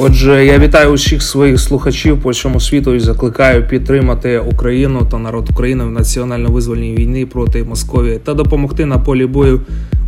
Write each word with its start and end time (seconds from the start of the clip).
Отже, 0.00 0.46
я 0.46 0.58
вітаю 0.58 0.90
усіх 0.90 1.22
своїх 1.22 1.60
слухачів 1.60 2.22
по 2.22 2.30
всьому 2.30 2.60
світу 2.60 2.94
і 2.94 3.00
закликаю 3.00 3.68
підтримати 3.68 4.38
Україну 4.38 5.06
та 5.10 5.18
народ 5.18 5.48
України 5.50 5.84
в 5.84 5.90
національно-визвольній 5.90 6.94
війні 6.94 7.26
проти 7.26 7.64
Московії 7.64 8.18
та 8.24 8.34
допомогти 8.34 8.86
на 8.86 8.98
полі 8.98 9.26
бою 9.26 9.60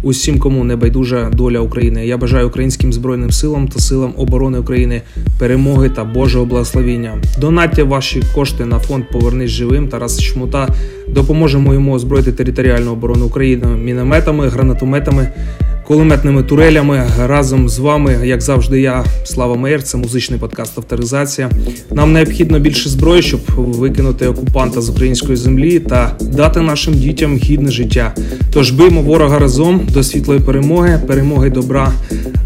усім, 0.02 0.38
кому 0.38 0.64
не 0.64 0.76
байдужа 0.76 1.30
доля 1.32 1.60
України. 1.60 2.06
Я 2.06 2.16
бажаю 2.16 2.48
українським 2.48 2.92
збройним 2.92 3.30
силам 3.30 3.68
та 3.68 3.80
силам 3.80 4.14
оборони 4.16 4.58
України 4.58 5.02
перемоги 5.38 5.88
та 5.88 6.04
Божого 6.04 6.44
благословіння. 6.44 7.18
Донатьте 7.40 7.82
ваші 7.82 8.22
кошти 8.34 8.64
на 8.64 8.78
фонд 8.78 9.04
Повернись 9.12 9.50
живим 9.50 9.88
Тарас 9.88 10.20
Чмута. 10.20 10.68
Допоможемо 11.08 11.74
йому 11.74 11.94
озброїти 11.94 12.32
територіальну 12.32 12.92
оборону 12.92 13.26
України 13.26 13.66
мінометами, 13.66 14.48
гранатометами 14.48 15.28
кулеметними 15.90 16.42
турелями. 16.42 17.06
Разом 17.26 17.68
з 17.68 17.78
вами, 17.78 18.18
як 18.24 18.40
завжди, 18.40 18.80
я 18.80 19.04
Слава 19.24 19.56
Мейер, 19.56 19.82
це 19.82 19.98
музичний 19.98 20.40
подкаст 20.40 20.78
Авторизація. 20.78 21.50
Нам 21.90 22.12
необхідно 22.12 22.58
більше 22.58 22.88
зброї, 22.88 23.22
щоб 23.22 23.40
викинути 23.56 24.26
окупанта 24.26 24.80
з 24.80 24.90
української 24.90 25.36
землі 25.36 25.78
та 25.78 26.16
дати 26.20 26.60
нашим 26.60 26.94
дітям 26.94 27.36
гідне 27.36 27.70
життя. 27.70 28.14
Тож 28.52 28.70
биймо 28.70 29.02
ворога 29.02 29.38
разом 29.38 29.80
до 29.92 30.02
світлої 30.02 30.40
перемоги, 30.40 31.00
перемоги 31.06 31.50
добра 31.50 31.92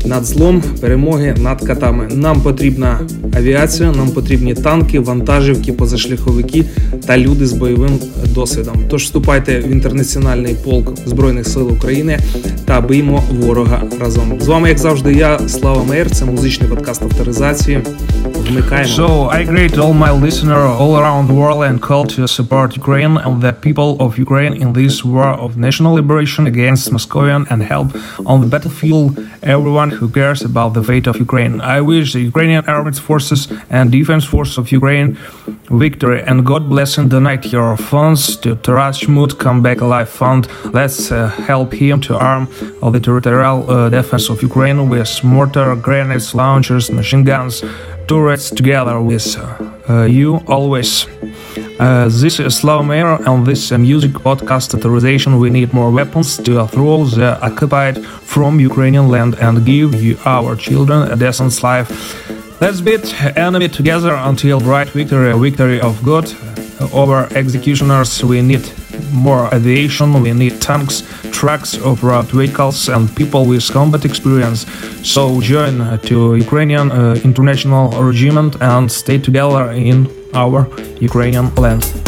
над 0.07 0.25
злом, 0.25 0.63
перемоги 0.81 1.35
над 1.43 1.61
катами. 1.61 2.09
Нам 2.15 2.41
потрібна 2.41 3.01
авіація, 3.37 3.93
нам 3.93 4.09
потрібні 4.09 4.55
танки, 4.55 5.01
вантажівки, 5.01 5.73
позашляховики 5.73 6.65
та 7.07 7.19
люди 7.19 7.47
з 7.47 7.53
бойовим 7.53 7.99
досвідом. 8.35 8.75
Тож 8.91 9.03
вступайте 9.03 9.61
в 9.61 9.73
інтернаціональний 9.73 10.57
полк 10.65 10.99
збройних 11.07 11.49
сил 11.49 11.73
України 11.73 12.19
та 12.65 12.81
биймо 12.81 13.23
ворога 13.34 13.82
разом. 14.00 14.42
З 14.42 14.48
вами, 14.48 14.70
як 14.70 14.78
завжди, 14.78 15.14
я 15.14 15.40
Слава 15.40 15.84
Мейер, 15.84 16.12
це 16.12 16.26
музичний 16.26 16.70
подкаст 16.70 17.04
авторизації. 17.04 17.82
Вмикаємо. 18.50 18.90
So 18.90 19.30
I 19.40 19.52
greet 19.52 19.78
all 19.78 19.94
my 19.94 20.22
listeners 20.26 20.80
all 20.82 20.94
around 21.02 21.28
the 21.28 21.38
world 21.42 21.62
and 21.70 21.80
call 21.80 22.06
to 22.16 22.28
support 22.28 22.78
Ukraine 22.82 23.18
and 23.26 23.42
the 23.42 23.54
people 23.66 23.90
of 24.06 24.10
Ukraine 24.26 24.54
in 24.64 24.70
this 24.80 24.96
war 25.12 25.30
of 25.46 25.50
national 25.68 25.92
liberation 26.00 26.44
against 26.54 26.84
Moscovian 26.96 27.42
and 27.52 27.60
help 27.74 27.88
on 28.32 28.38
the 28.44 28.50
battlefield 28.54 29.08
everyone 29.56 29.90
who 29.98 30.06
cares 30.20 30.40
about 30.52 30.70
the 30.78 30.84
fate 30.90 31.08
of 31.12 31.16
Ukraine. 31.28 31.54
I 31.78 31.80
wish 31.92 32.06
the 32.16 32.24
Ukrainian 32.32 32.64
armed 32.76 32.98
forces 33.10 33.42
and 33.76 33.84
defense 34.00 34.26
force 34.34 34.54
of 34.62 34.66
Ukraine 34.80 35.10
victory 35.79 36.23
and 36.23 36.45
God 36.45 36.69
bless 36.69 36.99
and 36.99 37.11
donate 37.11 37.53
your 37.53 37.77
funds 37.77 38.37
to 38.37 38.57
Taras 38.57 39.05
Come 39.39 39.63
Back 39.63 39.81
Alive 39.81 40.09
Fund. 40.09 40.49
Let's 40.73 41.11
uh, 41.11 41.29
help 41.29 41.73
him 41.73 42.01
to 42.03 42.17
arm 42.17 42.49
the 42.81 43.01
territorial 43.01 43.71
uh, 43.71 43.89
defense 43.89 44.29
of 44.31 44.43
Ukraine 44.43 44.89
with 44.89 45.25
mortar, 45.25 45.75
grenades, 45.77 46.35
launchers, 46.35 46.91
machine 46.91 47.25
guns, 47.25 47.65
turrets 48.07 48.51
together 48.51 49.01
with 49.01 49.37
uh, 49.89 50.05
you 50.05 50.37
always. 50.49 51.07
Uh, 51.79 52.09
this 52.09 52.39
is 52.39 52.57
Slow 52.57 52.83
Mayor 52.83 53.19
on 53.29 53.45
this 53.45 53.73
uh, 53.73 53.79
music 53.79 54.13
podcast 54.13 54.75
authorization. 54.75 55.41
We 55.41 55.51
need 55.51 55.73
more 55.73 55.91
weapons 55.91 56.37
to 56.39 56.67
throw 56.67 57.05
the 57.05 57.39
occupied 57.43 58.05
from 58.05 58.61
Ukrainian 58.61 59.09
land 59.09 59.35
and 59.41 59.65
give 59.67 60.03
you, 60.03 60.17
our 60.25 60.57
children 60.57 61.11
a 61.11 61.17
decent 61.17 61.63
life. 61.63 61.91
Let's 62.61 62.81
beat 62.81 63.13
enemy 63.37 63.69
together 63.69 64.15
until 64.15 64.61
bright 64.61 64.89
victory, 64.89 65.33
victory 65.39 65.81
of 65.81 66.03
God 66.03 66.33
over 66.93 67.29
executioners. 67.35 68.25
We 68.25 68.43
need 68.43 68.65
more 69.13 69.49
aviation, 69.53 70.23
we 70.23 70.33
need 70.33 70.61
tanks, 70.61 71.03
trucks, 71.33 71.79
off-road 71.83 72.27
vehicles, 72.27 72.89
and 72.89 73.15
people 73.17 73.45
with 73.45 73.71
combat 73.73 74.05
experience. 74.05 74.67
So 75.03 75.41
join 75.41 75.99
to 75.99 76.37
Ukrainian 76.37 76.91
uh, 76.91 77.19
international 77.25 77.91
regiment 77.91 78.57
and 78.61 78.91
stay 78.91 79.19
together 79.19 79.71
in 79.73 80.09
our 80.33 80.69
Ukrainian 81.01 81.55
land. 81.57 82.04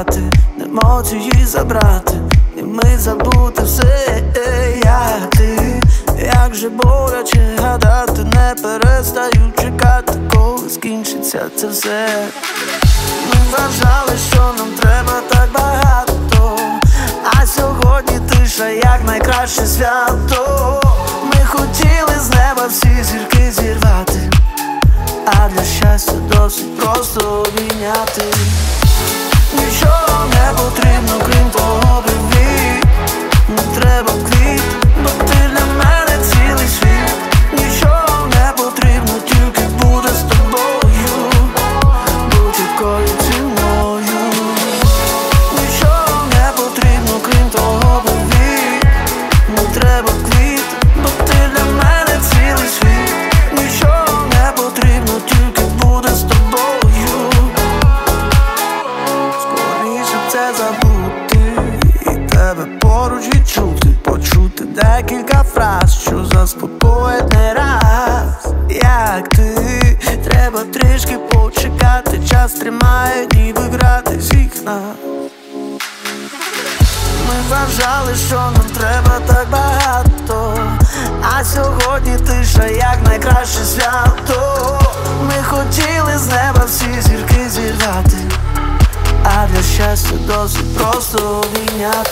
грати, 0.00 0.20
не 0.58 0.66
можу 0.66 1.16
її 1.16 1.46
забрати, 1.46 2.12
і 2.56 2.62
ми 2.62 2.98
забути 2.98 3.62
все, 3.62 4.22
я 4.84 5.28
ти, 5.30 5.82
як 6.18 6.54
же 6.54 6.68
боляче 6.68 7.56
гадати, 7.62 8.24
не 8.24 8.54
перестаю 8.62 9.52
чекати, 9.58 10.12
коли 10.34 10.70
скінчиться 10.70 11.40
це 11.56 11.68
все. 11.68 12.08
Ми 13.28 13.40
вважали, 13.50 14.18
що 14.32 14.54
нам 14.58 14.68
треба 14.80 15.20
так 15.28 15.48
багато, 15.54 16.58
а 17.24 17.46
сьогодні 17.46 18.18
тиша 18.30 18.68
як 18.68 19.00
найкраще 19.06 19.66
свято. 19.66 20.80
Ми 21.24 21.44
хотіли 21.44 22.20
з 22.20 22.30
неба 22.30 22.66
всі 22.68 23.04
зірки. 23.04 23.29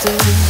you. 0.09 0.48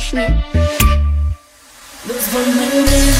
страшні. 0.00 0.42
Дозвони, 2.04 3.12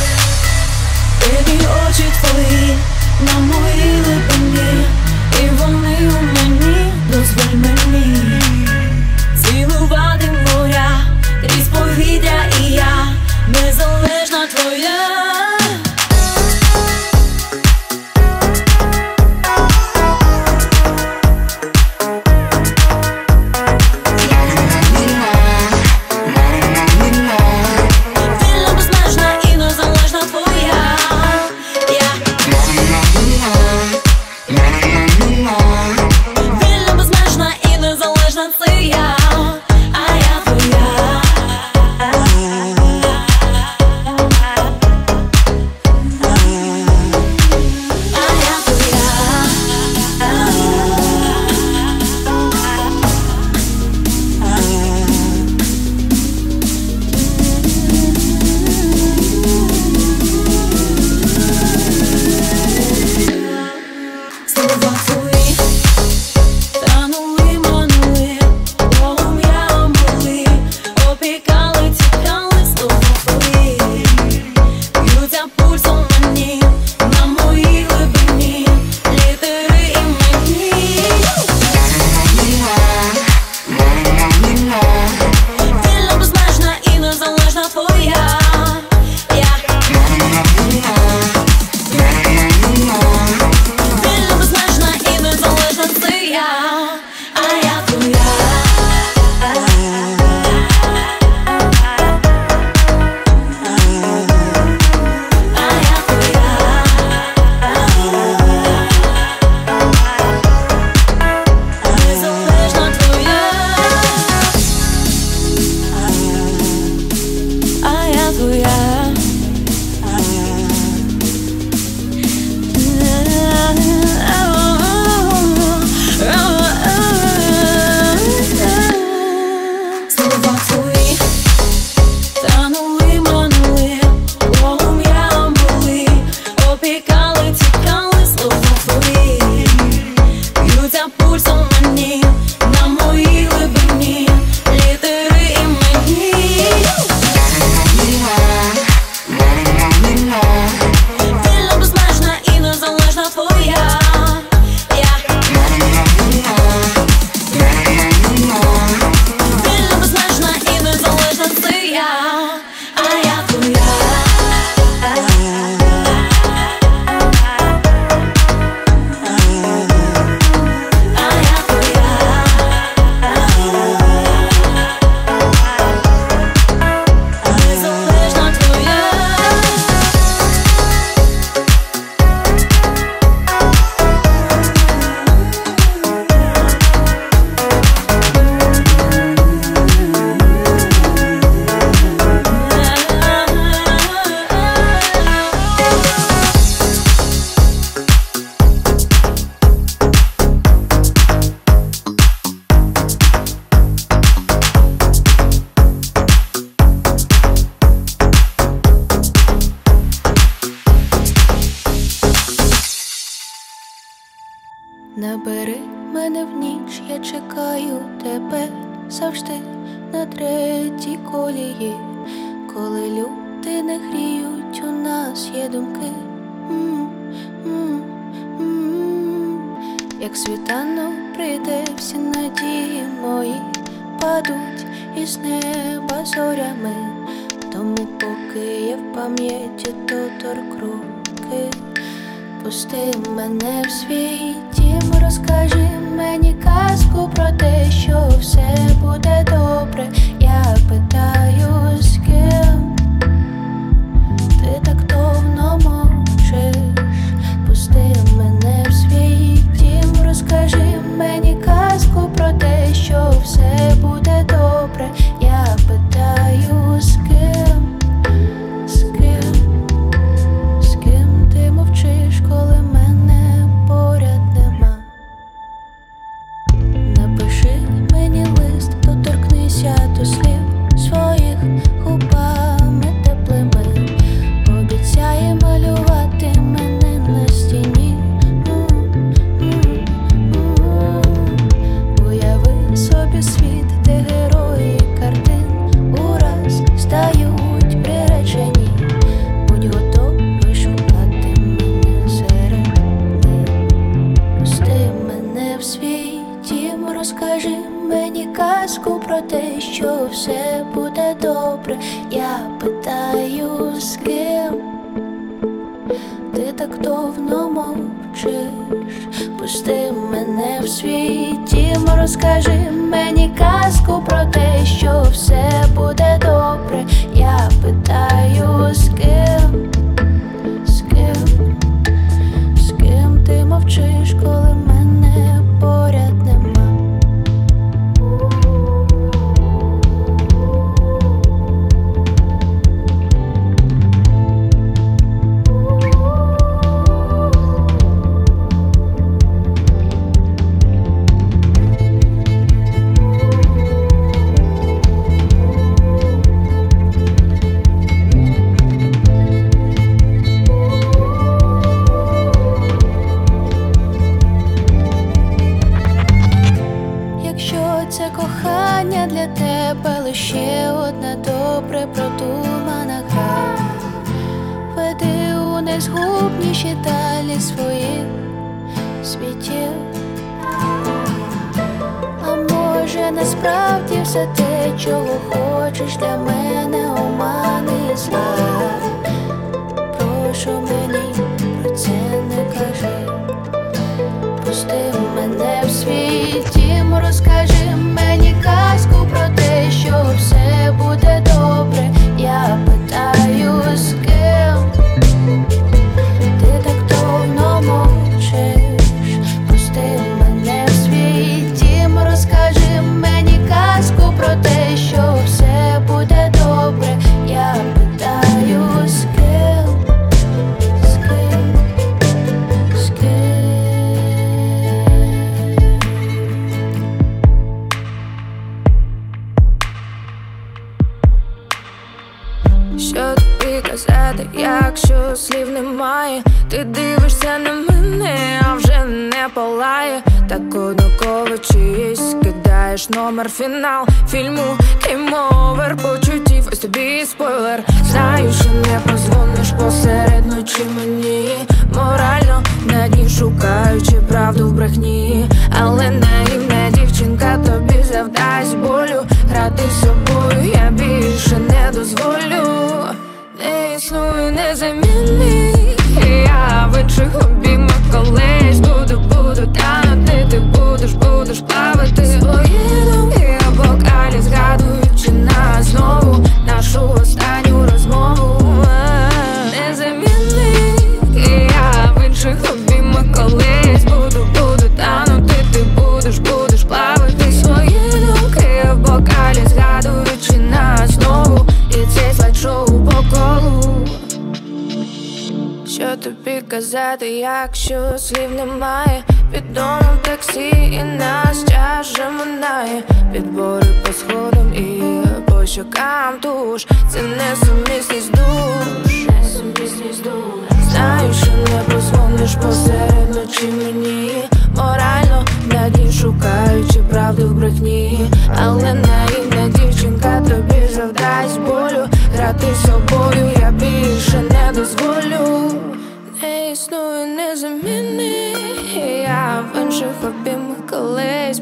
які 1.25 1.66
очі 1.66 2.05
твої 2.23 2.77
на 3.21 3.38
моїй 3.38 4.01
липині, 4.07 4.85
і 5.43 5.49
вони 5.49 5.97
у 5.97 6.23
мені 6.23 6.93
дозволь 7.11 7.57
мені. 7.57 8.39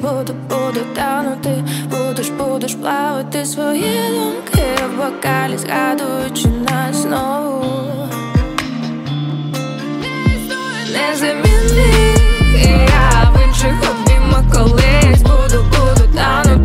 буду, 0.01 0.35
буду 0.49 0.81
танути, 0.95 1.65
будеш, 1.91 2.29
будеш 2.29 2.75
плавати 2.75 3.45
свої 3.45 4.01
думки 4.09 4.65
в 4.91 4.97
бокалі, 4.97 5.59
згадуючи 5.59 6.49
нас 6.49 6.97
знову. 6.97 7.65
Незамінний 10.93 12.15
я 12.89 13.33
в 13.35 13.47
інших 13.47 13.75
обіймах 13.91 14.53
колись. 14.53 15.23
Буду, 15.23 15.65
буду 15.71 16.17
танути 16.17 16.58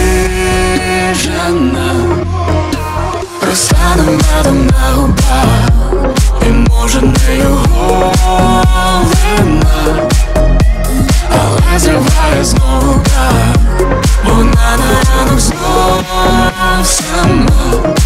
обижена 0.00 1.94
Розтане 3.46 4.02
медом 4.02 4.66
на 4.66 4.94
губах. 4.94 5.70
І 6.46 6.50
може 6.52 7.00
його 7.36 8.12
вина, 9.04 10.08
Але 11.30 11.78
зриває 11.78 12.44
знову 12.44 13.00
так 13.04 13.56
Вона 14.24 14.76
на 14.76 15.18
ранок 15.18 15.40
знов 15.40 16.04
сама. 16.84 17.99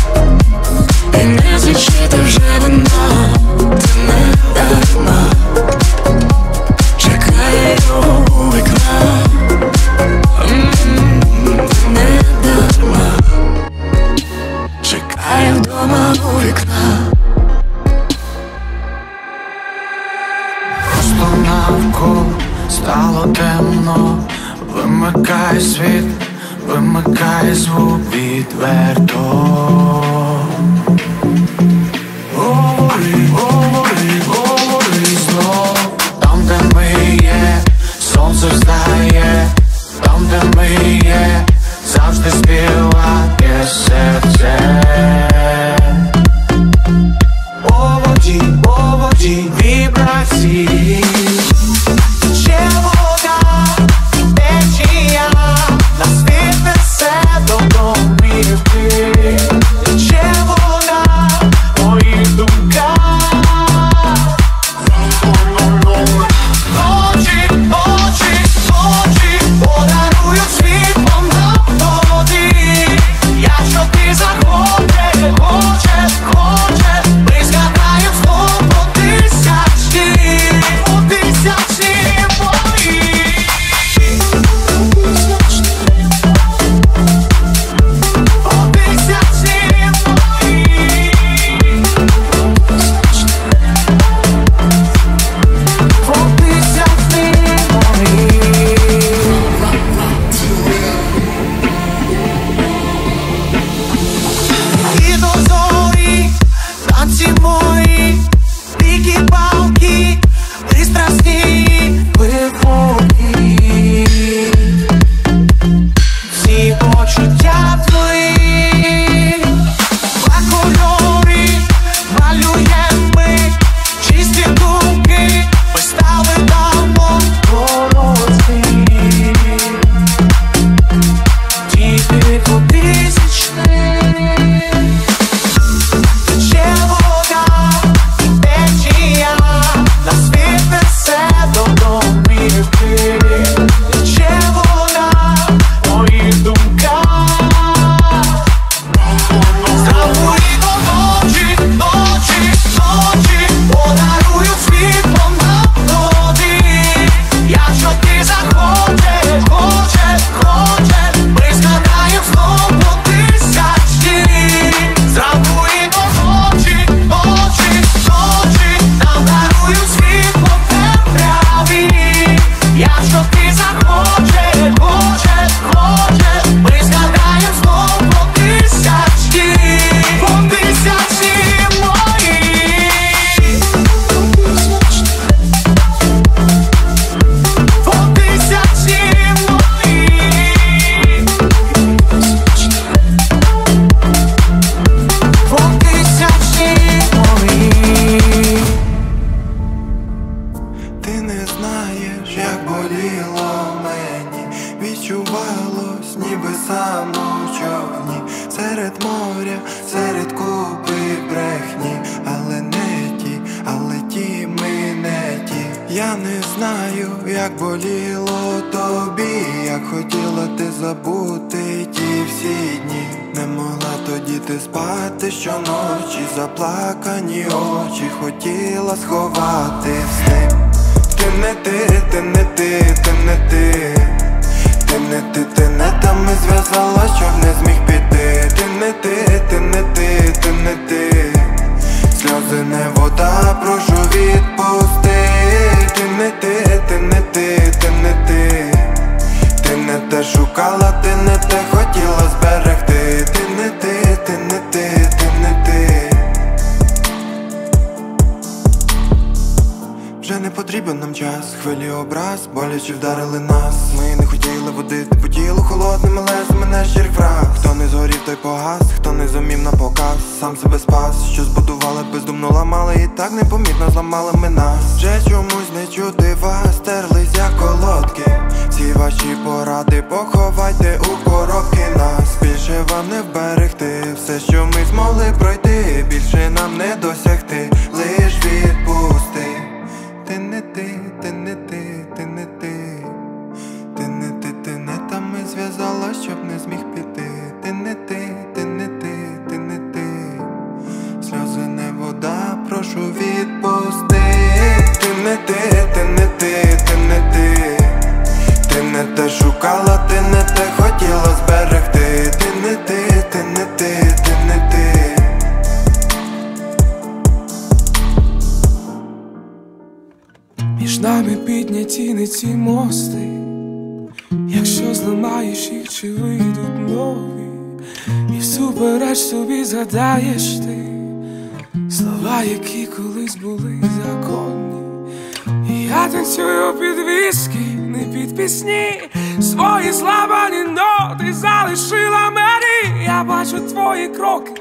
залишила 341.62 342.30
мені, 342.30 343.04
я 343.04 343.24
бачу 343.24 343.60
твої 343.60 344.08
кроки, 344.08 344.52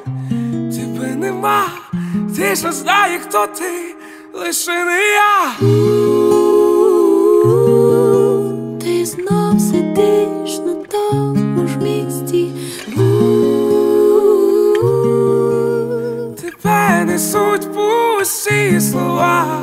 тебе 0.75 1.15
нема, 1.15 1.65
ти 2.37 2.55
ж 2.55 2.71
знає, 2.71 3.19
хто 3.19 3.47
ти, 3.47 3.95
лише 4.33 4.85
не 4.85 4.99
я. 5.01 5.51
Ти 8.81 9.05
знов 9.05 9.59
сидиш 9.61 10.57
на 10.57 10.73
тому 10.91 11.67
ж 11.67 11.77
місці. 11.77 12.51
Тебе 16.41 17.05
несуть 17.05 17.67
пусті 17.73 18.81
слова. 18.81 19.61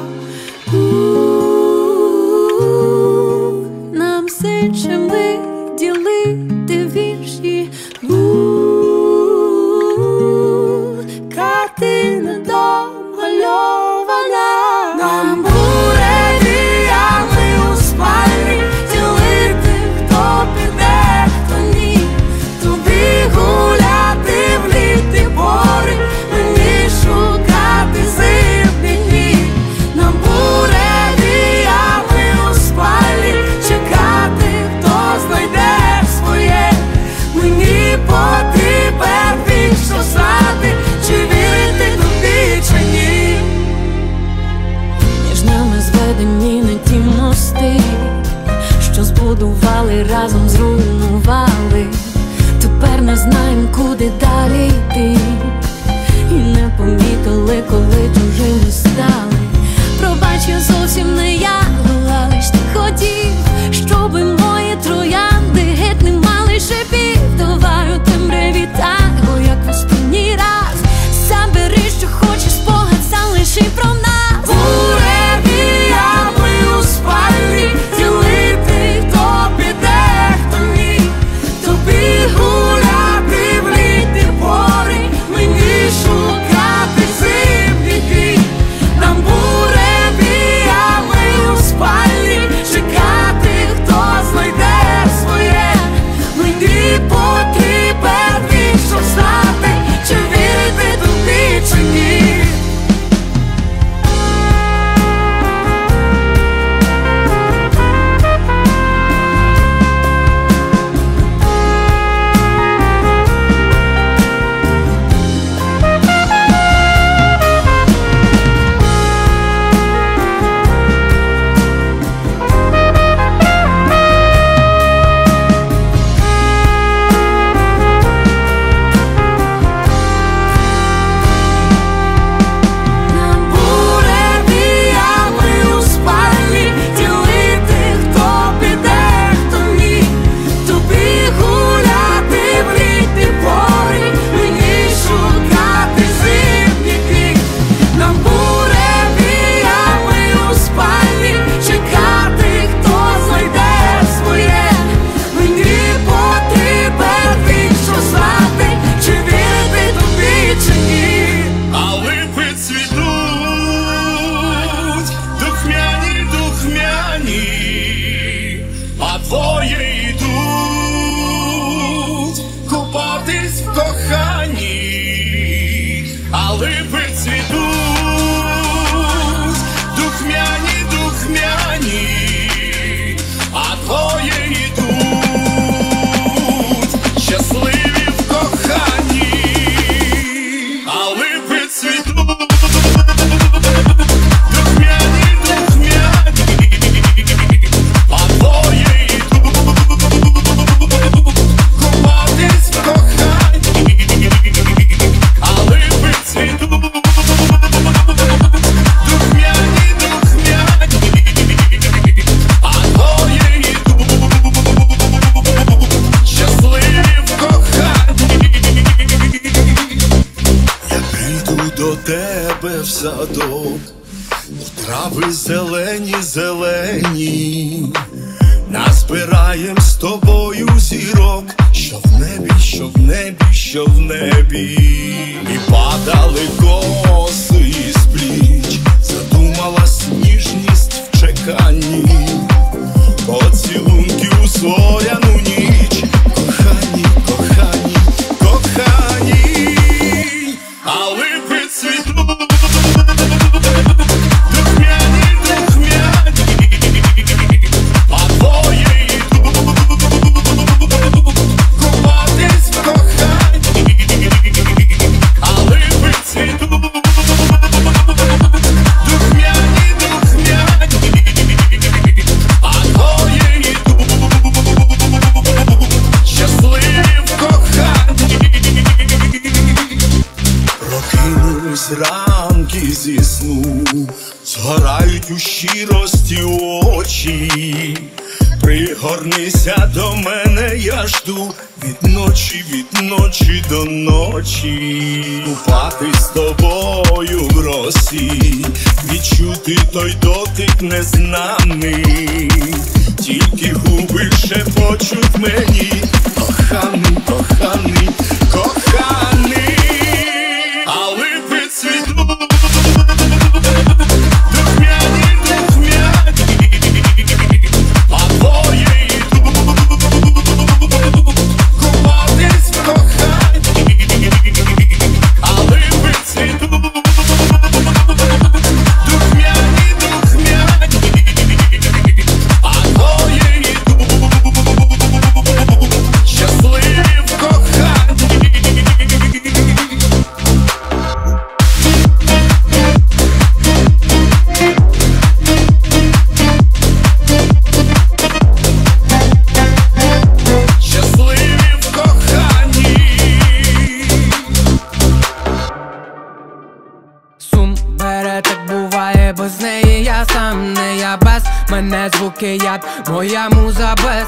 Моя 363.10 363.48
муза 363.48 363.94
без 364.04 364.26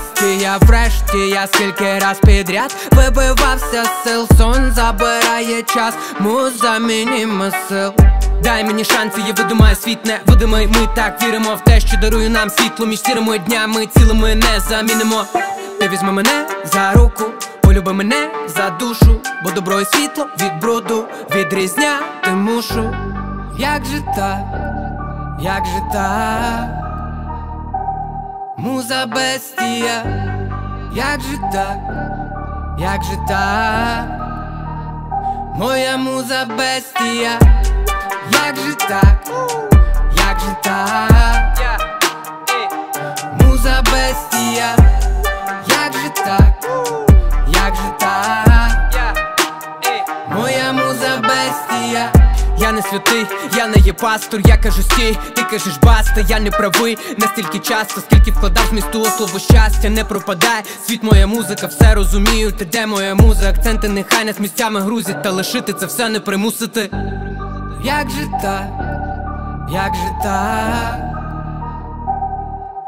врешті, 0.60 1.18
я 1.18 1.46
скільки 1.46 1.98
раз 1.98 2.20
підряд 2.20 2.76
вибивався 2.92 3.84
з 3.84 4.04
сил, 4.04 4.28
сон 4.38 4.72
забирає 4.72 5.62
час, 5.62 5.94
муза 6.18 6.78
мініме 6.78 7.52
сил. 7.68 7.92
Дай 8.42 8.64
мені 8.64 8.84
шанси, 8.84 9.20
я 9.26 9.32
видумаю 9.32 9.76
світ 9.76 10.06
не 10.06 10.20
Ми 10.68 10.88
так 10.94 11.22
віримо 11.22 11.54
в 11.54 11.60
те, 11.60 11.80
що 11.80 11.96
дарує 11.96 12.28
нам 12.28 12.50
світло 12.50 12.86
між 12.86 13.02
сірими 13.02 13.38
днями, 13.38 13.86
цілими 13.86 14.34
не 14.34 14.60
замінимо. 14.68 15.24
Ти 15.80 15.88
візьми 15.88 16.12
мене 16.12 16.46
за 16.64 16.92
руку, 16.92 17.24
полюби 17.60 17.92
мене 17.92 18.30
за 18.56 18.70
душу, 18.70 19.20
бо 19.44 19.50
добро 19.50 19.80
і 19.80 19.84
світло 19.84 20.26
від 20.40 20.60
бруду 20.60 21.04
відрізняти 21.34 22.30
мушу. 22.30 22.94
Як 23.58 23.84
же 23.84 24.00
так, 24.16 24.38
як 25.40 25.66
же 25.66 25.80
так, 25.92 26.91
муза 28.56 29.06
бестія, 29.06 30.04
як 30.94 31.20
же 31.20 31.38
так, 31.52 31.78
як 32.78 33.02
же 33.02 33.16
так, 33.28 34.06
моя 35.56 35.96
муза 35.96 36.46
бестія, 36.58 37.38
як 38.32 38.56
же 38.56 38.74
так, 38.74 39.30
як 40.16 40.40
же 40.40 40.56
так, 40.62 41.80
муза 43.40 43.82
бестія, 43.92 44.76
як 45.68 45.92
же 45.92 46.08
так, 46.24 46.51
Я 52.72 52.76
не 52.76 52.82
святий, 52.82 53.26
я 53.56 53.66
не 53.66 53.76
є 53.76 53.92
пастор, 53.92 54.40
я 54.44 54.56
кажу 54.56 54.82
стій, 54.82 55.18
ти 55.34 55.42
кажеш 55.42 55.76
баста, 55.82 56.20
я 56.28 56.40
не 56.40 56.50
правий. 56.50 56.98
Настільки 57.18 57.58
часто, 57.58 58.00
скільки 58.00 58.30
вкладав 58.30 58.72
місту 58.72 59.04
слово 59.04 59.38
щастя, 59.38 59.90
не 59.90 60.04
пропадай, 60.04 60.62
світ 60.86 61.02
моя 61.02 61.26
музика, 61.26 61.66
все 61.66 61.94
розумію, 61.94 62.52
ти 62.52 62.64
де 62.64 62.86
моя 62.86 63.14
муза, 63.14 63.50
акценти 63.50 63.88
нехай 63.88 64.24
нас 64.24 64.38
місцями 64.38 64.80
грузять, 64.80 65.22
та 65.22 65.30
лишити 65.30 65.72
це 65.72 65.86
все 65.86 66.08
не 66.08 66.20
примусити. 66.20 66.90
Як 67.84 68.10
же 68.10 68.28
так, 68.42 68.68
як 69.70 69.94
же 69.94 70.10
так, 70.22 70.98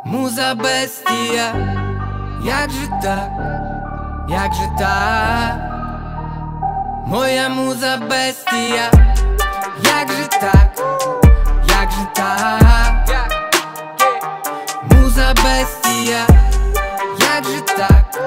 муза 0.05 0.55
бестія, 0.55 1.55
як 2.45 2.71
же 2.71 2.89
так, 3.03 3.29
як 4.29 4.55
же 4.55 4.69
так, 4.79 5.74
моя 7.07 7.49
муза 7.49 7.97
бестія. 7.97 8.91
Як 9.85 10.09
же 10.09 10.27
так, 10.41 10.71
як 11.69 11.91
же 11.91 12.07
так, 12.15 13.31
муза 14.91 15.35
бестія, 15.45 16.27
як 17.19 17.45
же 17.45 17.61
так, 17.61 18.21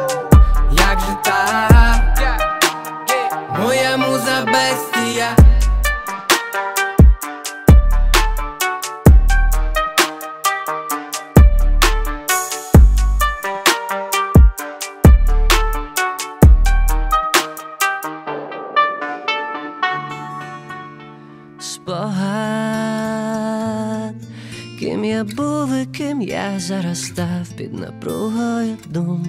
ким 25.98 26.22
я 26.22 26.60
зараз 26.60 27.04
став 27.06 27.48
під 27.58 27.74
напругою 27.74 28.78
дум. 28.86 29.26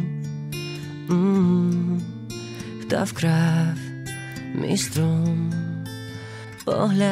Хто 2.82 3.04
вкрав 3.04 3.74
мій 4.54 4.76
струм, 4.76 5.52
погляд 6.64 7.08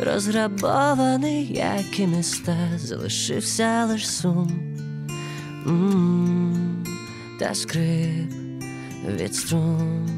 розграбований, 0.00 1.46
як 1.54 2.00
і 2.00 2.06
міста, 2.06 2.56
залишився 2.76 3.84
лиш 3.84 4.10
сум. 4.10 4.50
М, 5.66 6.84
Та 7.40 7.54
скрип 7.54 8.32
від 9.08 9.34
струн. 9.34 10.08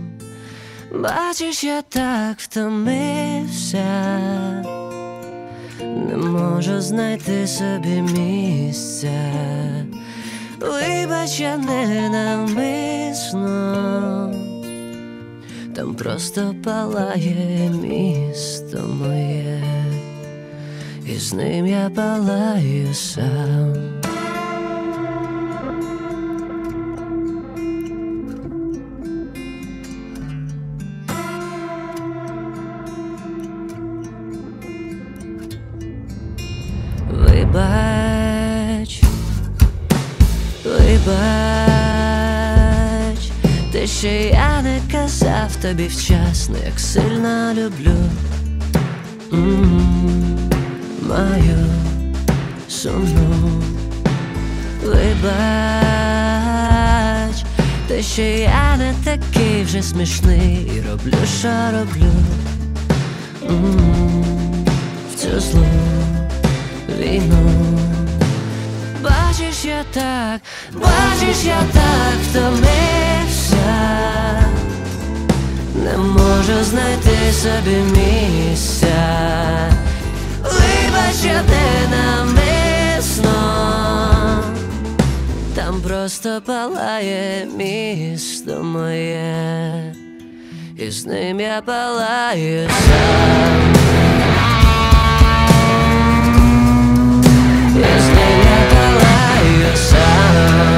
Бачиш, 0.95 1.65
я 1.65 1.83
так 1.83 2.39
втомився, 2.41 3.85
не 5.83 6.17
можу 6.17 6.81
знайти 6.81 7.47
собі 7.47 8.03
місця. 8.03 9.33
Вибач, 10.61 11.41
я 11.41 11.57
ненавмисно 11.57 12.93
там 15.75 15.95
просто 15.95 16.55
палає 16.65 17.71
місто 17.83 18.79
моє, 18.89 19.63
і 21.07 21.15
з 21.15 21.33
ним 21.33 21.67
я 21.67 21.91
палаю 21.95 22.95
сам. 22.95 24.02
Тобі 45.63 45.87
вчасно, 45.87 46.57
як 46.67 46.81
сильно 46.81 47.55
люблю. 47.55 47.97
М, 49.33 50.49
Маю 51.09 51.67
сумну, 52.69 53.63
вибач, 54.85 55.03
те, 57.89 58.03
що 58.03 58.23
я 58.23 58.77
не 58.79 58.95
такий 59.05 59.63
вже 59.65 59.83
смішний, 59.83 60.83
роблю, 60.91 61.15
що 61.41 61.49
роблю. 61.79 62.13
В 65.13 65.17
цю 65.17 65.41
злу 65.41 65.65
війну. 67.01 67.51
Бачиш, 69.03 69.65
я 69.65 69.85
так, 69.93 70.41
бачиш, 70.73 71.45
я 71.45 71.63
так 71.73 72.15
втомився, 72.31 73.65
не 75.85 75.97
можу 75.97 76.65
знайти 76.65 77.33
собі 77.33 77.77
місця. 77.77 78.87
Вибач, 80.43 81.25
я 81.25 81.43
ненавмисно, 81.43 83.33
там 85.55 85.81
просто 85.81 86.43
палає 86.47 87.47
місто 87.57 88.63
моє, 88.63 89.95
і 90.77 90.91
з 90.91 91.07
ним 91.07 91.41
я 91.41 91.63
палаю 91.67 92.69
сам. 92.69 93.75
З 97.75 98.09
ним 98.09 98.41
я 98.45 98.61
палаю 98.71 99.77
сам. 99.77 100.72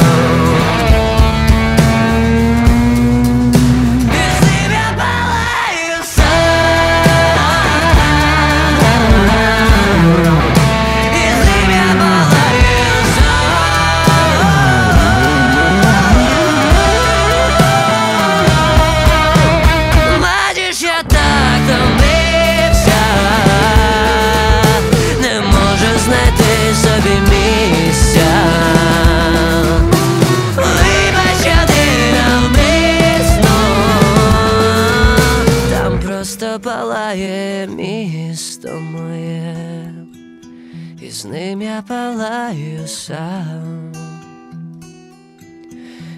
Я 41.74 41.82
палаю 41.82 42.86
сам. 42.86 43.92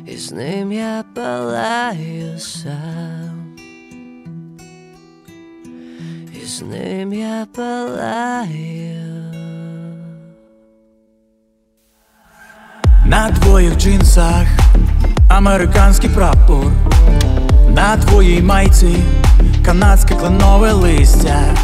І 0.06 0.16
з 0.16 0.32
ним 0.32 0.72
я 0.72 1.04
палаю 1.14 2.38
сам. 2.38 3.56
І 6.42 6.46
з 6.46 6.62
ним 6.62 7.12
я 7.12 7.46
палаю. 7.56 9.24
На 13.06 13.30
твоїх 13.30 13.76
джинсах 13.76 14.46
американський 15.28 16.10
прапор, 16.10 16.72
на 17.68 17.96
твоїй 17.96 18.42
майці 18.42 18.96
канадське 19.64 20.14
кленове 20.14 20.72
листя. 20.72 21.54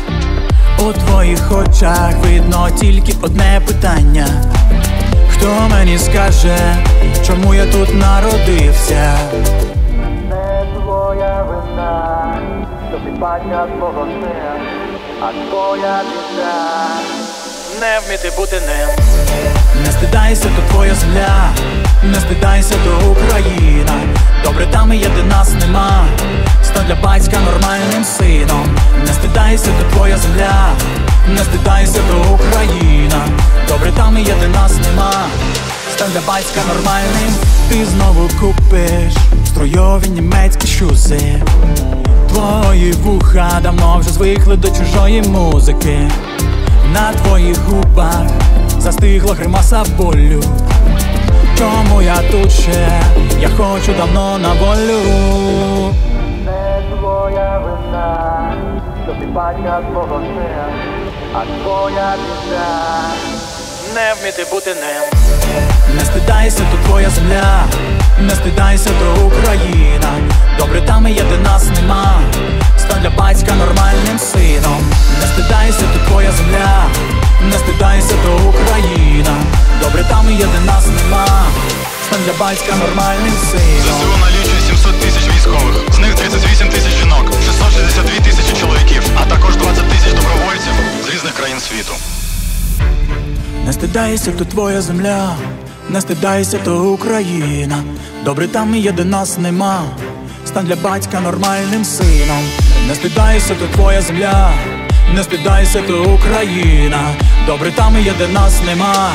У 0.83 0.93
твоїх 0.93 1.53
очах 1.53 2.13
видно 2.23 2.69
тільки 2.81 3.15
одне 3.23 3.61
питання. 3.67 4.27
Хто 5.31 5.47
мені 5.71 5.99
скаже, 5.99 6.57
чому 7.27 7.55
я 7.55 7.67
тут 7.67 7.95
народився? 7.95 9.15
Не 10.29 10.67
твоя 10.75 11.43
вина, 11.43 12.35
що 12.91 12.99
ти 12.99 13.11
батька 13.11 13.67
твого 13.77 14.07
сина, 14.07 14.57
а 15.21 15.33
твоя 15.51 16.01
біда 16.03 16.87
Не 17.81 18.01
вміти 18.07 18.37
бути 18.37 18.57
ним. 18.57 18.89
Не 19.85 19.93
стидайся, 19.93 20.45
то 20.45 20.73
твоя 20.73 20.95
земля, 20.95 21.51
не 22.03 22.21
стидайся, 22.21 22.75
то 22.85 23.11
Україна. 23.11 24.01
Добре, 24.45 24.67
там 24.67 24.93
і 24.93 24.97
є, 24.97 25.09
де 25.17 25.23
нас 25.23 25.53
нема. 25.61 26.05
Стань 26.65 26.87
для 26.87 26.95
батька 26.95 27.37
нормальним 27.41 28.05
сином. 28.05 28.72
Стидайся, 29.33 29.71
то 29.79 29.97
твоя 29.97 30.17
земля, 30.19 30.71
не 31.27 31.39
стидайся, 31.39 32.01
то 32.11 32.35
Україна. 32.35 33.29
Добре, 33.69 33.93
там 33.97 34.19
є, 34.19 34.35
де 34.41 34.49
нас 34.49 34.73
нема. 34.73 35.13
Стань 35.93 36.11
для 36.13 36.21
батька 36.21 36.61
нормальним, 36.69 37.35
ти 37.69 37.87
знову 37.87 38.29
купиш 38.41 39.15
струйові 39.47 40.09
німецькі 40.09 40.67
шузи. 40.67 41.43
Твої 42.29 42.93
вуха 42.93 43.61
давно 43.63 43.99
вже 43.99 44.11
звикли 44.11 44.57
до 44.57 44.69
чужої 44.69 45.23
музики. 45.23 46.11
На 46.93 47.13
твоїх 47.13 47.59
губах 47.59 48.27
застигла 48.79 49.35
гримаса 49.35 49.85
болю. 49.99 50.43
Чому 51.59 52.03
я 52.03 52.17
тут 52.31 52.53
ще? 52.53 53.03
Я 53.41 53.49
хочу 53.49 53.93
давно 53.99 54.39
на 54.39 54.53
волю. 54.53 55.95
не 56.45 56.83
твоя 56.97 57.59
вина, 57.59 58.32
батька 59.33 59.83
твого 59.91 60.21
сина, 60.21 60.69
а 61.35 61.45
твоя 61.63 62.15
біда 62.17 62.67
Не 63.95 64.15
вміти 64.15 64.47
бути 64.51 64.75
ним. 64.75 65.03
Не 65.95 66.05
стидайся, 66.05 66.59
то 66.59 66.89
твоя 66.89 67.11
земля, 67.11 67.65
не 68.21 68.31
стидайся, 68.35 68.91
то 68.91 69.27
Україна. 69.27 70.13
Добре, 70.59 70.81
там 70.81 71.09
є, 71.09 71.23
де 71.23 71.39
нас 71.39 71.69
нема. 71.81 72.21
Стань 72.79 73.01
для 73.01 73.11
батька 73.11 73.55
нормальним 73.55 74.19
сином. 74.19 74.83
Не 75.21 75.27
стидайся, 75.27 75.81
то 75.81 76.11
твоя 76.11 76.33
земля, 76.33 76.85
не 77.43 77.59
стидайся, 77.59 78.15
то 78.25 78.49
Україна. 78.49 79.37
Добре, 79.83 80.05
там 80.09 80.31
є, 80.31 80.47
де 80.47 80.67
нас 80.67 80.87
нема. 80.87 81.27
Стань 82.07 82.21
для 82.25 82.45
батька 82.45 82.77
нормальним 82.77 83.35
сином. 83.51 84.52
ЗСУ 84.77 84.89
700 84.89 85.01
тисяч 85.01 85.29
військових, 85.35 85.95
з 85.95 85.99
них 85.99 86.15
38 86.15 86.69
тисяч 86.69 86.93
жінок, 87.01 87.33
662 87.47 88.21
тисячі 88.25 88.61
чоловіків, 88.61 89.03
а 89.17 89.25
також 89.25 89.57
20 89.57 89.89
тисяч 89.89 90.13
добровольців 90.13 90.73
з 91.05 91.15
різних 91.15 91.35
країн 91.35 91.61
світу. 91.61 91.93
Не 93.67 93.73
стидайся, 93.73 94.33
то 94.33 94.45
твоя 94.45 94.81
земля, 94.81 95.37
не 95.89 96.01
стидайся, 96.01 96.59
то 96.59 96.83
Україна. 96.83 97.83
Добре, 98.25 98.49
там 98.49 98.75
є, 98.75 98.93
де 98.93 99.05
нас 99.05 99.39
нема. 99.39 99.83
Стань 100.47 100.67
для 100.67 100.77
батька 100.77 101.21
нормальним 101.21 101.85
сином. 101.85 102.45
Не 102.89 102.95
стидайся, 102.95 103.55
то 103.55 103.67
твоя 103.67 104.03
земля, 104.03 104.53
не 105.15 105.23
стидайся, 105.23 105.83
то 105.83 106.03
Україна. 106.03 107.01
Добре, 107.47 107.71
там 107.71 107.97
є, 108.05 108.13
де 108.19 108.29
нас 108.29 108.63
нема. 108.67 109.11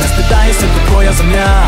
Не 0.00 0.08
стидайся, 0.08 0.60
то 0.60 0.90
твоя 0.92 1.12
земля, 1.12 1.66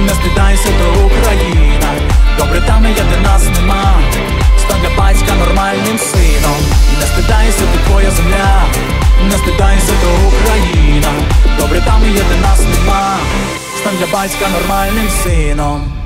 не 0.00 0.14
стидайся, 0.14 0.68
то 0.78 1.04
Україна. 1.06 1.90
Добре, 2.38 2.60
там 2.60 2.86
є, 2.86 3.04
де 3.10 3.20
нас 3.20 3.44
нема. 3.44 4.00
Стань 4.58 4.80
для 4.80 5.02
батька 5.02 5.34
нормальним 5.34 5.98
сином. 5.98 6.60
Не 7.00 7.06
стидайся, 7.06 7.60
ти 7.72 7.78
твоя 7.86 8.10
земля, 8.10 8.62
не 9.24 9.38
стидайся, 9.38 9.92
то 10.02 10.28
Україна. 10.28 11.08
Добре, 11.58 11.80
там 11.80 12.02
є, 12.04 12.22
де 12.30 12.48
нас 12.48 12.60
нема. 12.60 13.16
Стань 13.76 13.96
для 13.98 14.06
батька 14.06 14.48
нормальним 14.48 15.08
сином. 15.24 15.97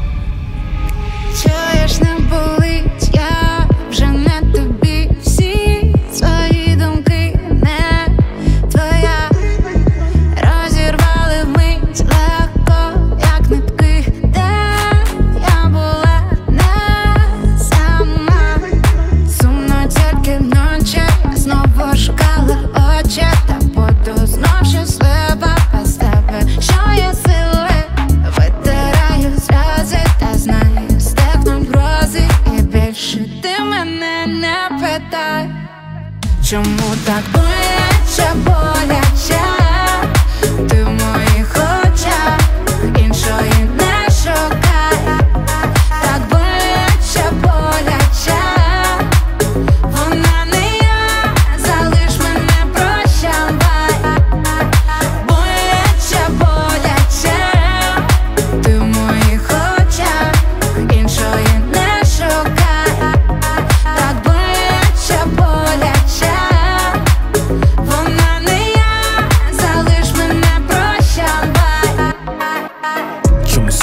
Чому 37.04 37.41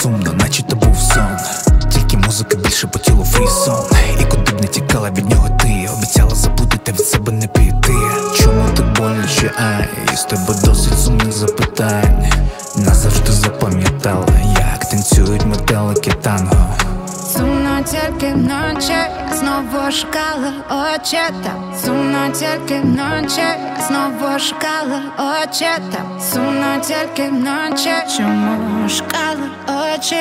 сумно, 0.01 0.33
наче 0.33 0.63
то 0.63 0.75
був 0.75 0.97
сон. 0.99 1.37
Тільки 1.89 2.17
музика 2.17 2.57
більше 2.57 2.87
по 2.87 2.99
тілу 2.99 3.23
фрісон 3.23 3.85
І 4.21 4.25
куди 4.25 4.51
б 4.51 4.61
не 4.61 4.67
тікала 4.67 5.09
від 5.09 5.29
нього 5.29 5.49
ти 5.49 5.89
Обіцяла 5.97 6.35
забути 6.35 6.77
та 6.77 6.91
від 6.91 6.99
себе 6.99 7.31
не 7.31 7.47
піти. 7.47 7.93
Чому 8.37 8.69
так 8.75 8.97
боляче, 8.97 9.51
ай, 9.57 10.15
з 10.15 10.23
тебе 10.23 10.55
досить 10.63 10.99
сумних 10.99 11.31
запитань. 11.31 12.27
Назавжди 12.75 13.31
запам'ятала, 13.31 14.27
як 14.59 14.89
танцюють 14.89 15.45
метелики 15.45 16.11
танго 16.21 16.75
Сумно 17.33 17.83
тільки 17.85 18.35
ночі, 18.35 18.97
знову 19.31 19.91
шукала 19.91 20.53
очі. 20.69 21.17
Там 21.43 21.73
Сумно 21.85 22.29
тільки 22.33 22.79
ночі, 22.79 23.43
знову 23.87 24.39
шукала 24.39 25.01
очі. 25.17 25.65
Там 25.91 26.19
Сумно 26.19 26.79
тільки 26.81 27.31
ночі, 27.31 27.91
чому 28.17 28.89
шукала 28.89 29.49
очі? 29.67 30.15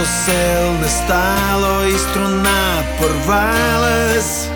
to 0.00 0.06
sel 0.06 0.84
está 0.84 0.88
stalo 0.88 1.86
istruna 1.86 2.82
porvalas 2.98 4.49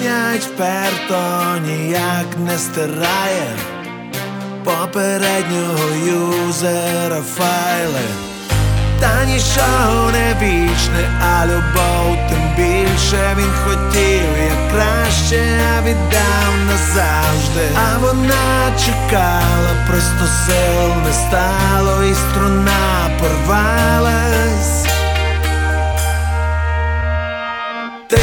гонять 0.00 0.56
перто 0.56 1.58
ніяк 1.66 2.26
не 2.46 2.58
стирає 2.58 3.56
попереднього 4.64 5.88
юзера 6.06 7.22
файли 7.36 8.06
та 9.00 9.24
нічого 9.24 10.10
не 10.10 10.34
вічне, 10.42 11.20
а 11.22 11.46
любов 11.46 12.18
тим 12.28 12.42
більше 12.56 13.36
він 13.38 13.52
хотів, 13.64 14.22
як 14.44 14.72
краще 14.72 15.60
а 15.76 15.82
віддав 15.82 16.52
назавжди. 16.66 17.68
А 17.76 17.98
вона 17.98 18.72
чекала, 18.84 19.86
просто 19.88 20.26
сил 20.46 21.02
не 21.06 21.12
стало, 21.12 22.04
і 22.04 22.14
струна 22.14 23.10
порвалась. 23.20 24.86
Ти 28.08 28.20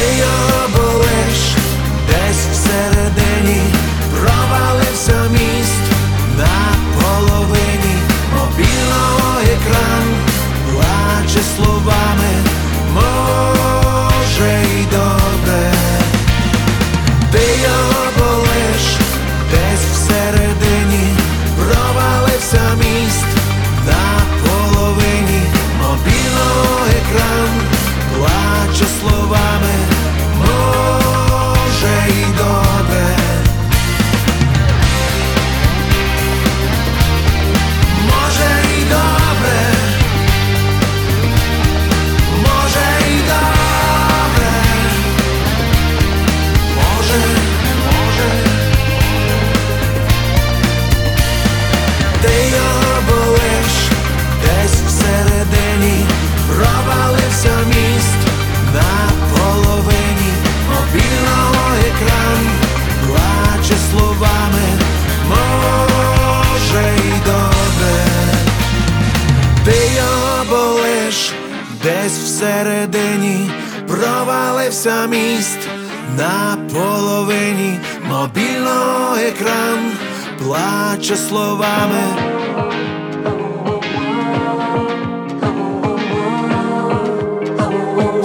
хоче 81.08 81.16
словами. 81.16 82.02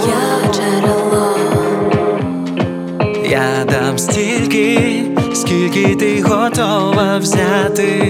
Я 0.06 0.52
джерело. 0.52 1.36
Я 3.30 3.64
дам 3.64 3.98
стільки, 3.98 5.02
скільки 5.34 5.96
ти 5.96 6.22
готова 6.22 7.18
взяти. 7.18 8.00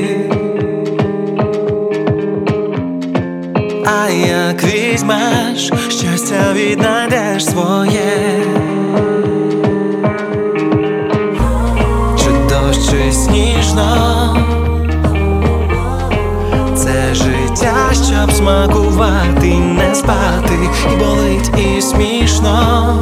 А 3.87 4.11
як 4.11 4.65
візьмеш, 4.65 5.71
щастя 5.89 6.53
віднайдеш 6.55 7.45
своє. 7.45 8.45
Чи 12.19 12.31
дощ, 12.49 12.91
чи 12.91 13.13
сніжно 13.13 14.44
життя, 17.15 17.77
щоб 17.93 18.33
смакувати, 18.33 19.55
не 19.55 19.95
спати, 19.95 20.59
і 20.93 20.97
болить, 20.97 21.51
і 21.59 21.83
смішно. 21.83 22.97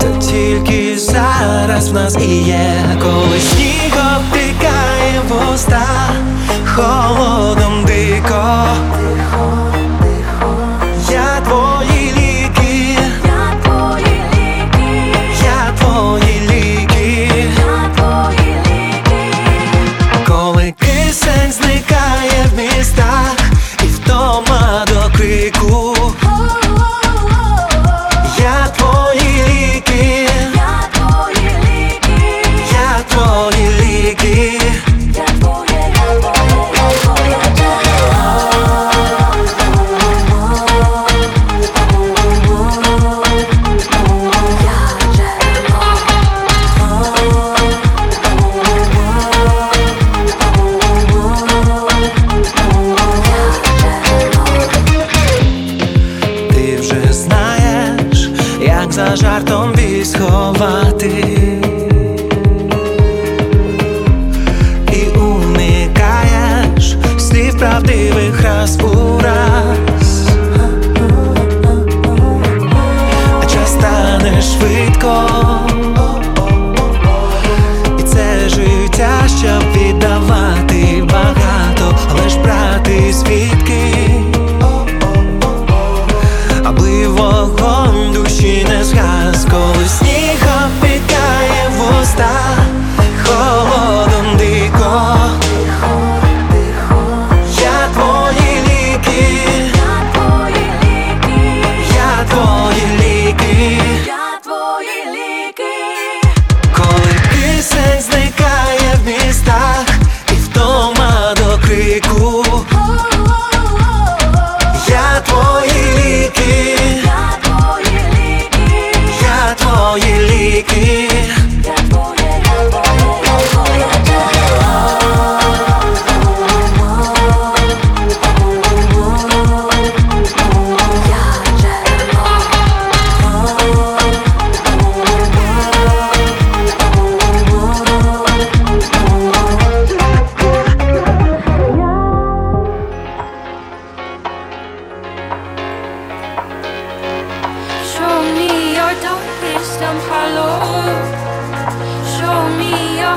Та 0.00 0.18
тільки 0.18 0.98
зараз 0.98 1.88
в 1.88 1.94
нас 1.94 2.16
і 2.16 2.42
є, 2.42 2.84
коли 3.02 3.40
сніг 3.40 3.94
обтикає 4.16 5.20
в 5.28 5.54
уста 5.54 5.86
холодом 6.64 7.84
дико. 7.84 8.64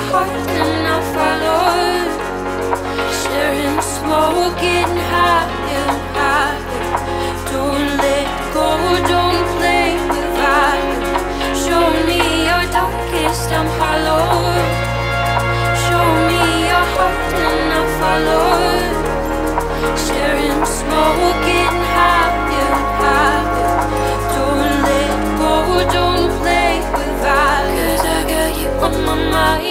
heart 0.08 0.30
and 0.64 0.88
I 0.88 0.98
follow 1.16 1.70
Sharing 3.22 3.80
smoke, 3.82 4.56
getting 4.60 5.02
higher 5.12 5.50
and 5.76 6.00
higher 6.16 6.60
Don't 7.52 7.90
let 8.04 8.28
go, 8.56 8.68
don't 9.12 9.46
play 9.58 9.88
with 10.12 10.30
fire. 10.40 10.98
Show 11.64 11.86
me 12.08 12.20
your 12.50 12.64
darkest, 12.76 13.52
I'm 13.52 13.68
hollow. 13.80 14.88
Show 15.84 16.08
me 16.30 16.44
your 16.72 16.86
heart 16.96 17.38
and 17.48 17.72
I 17.80 17.84
follow 18.00 18.52
Sharing 20.06 20.64
smoke, 20.80 21.38
getting 21.48 21.86
higher 21.96 22.66
and 22.66 22.84
higher 23.02 23.78
Don't 24.36 24.76
let 24.88 25.14
go, 25.42 25.54
don't 25.98 26.30
play 26.40 26.74
with 26.96 27.14
fire. 27.22 27.68
Cause 27.76 28.04
I 28.06 28.20
got 28.32 28.52
you 28.60 28.70
on 28.86 28.94
my 29.06 29.16
mind. 29.32 29.69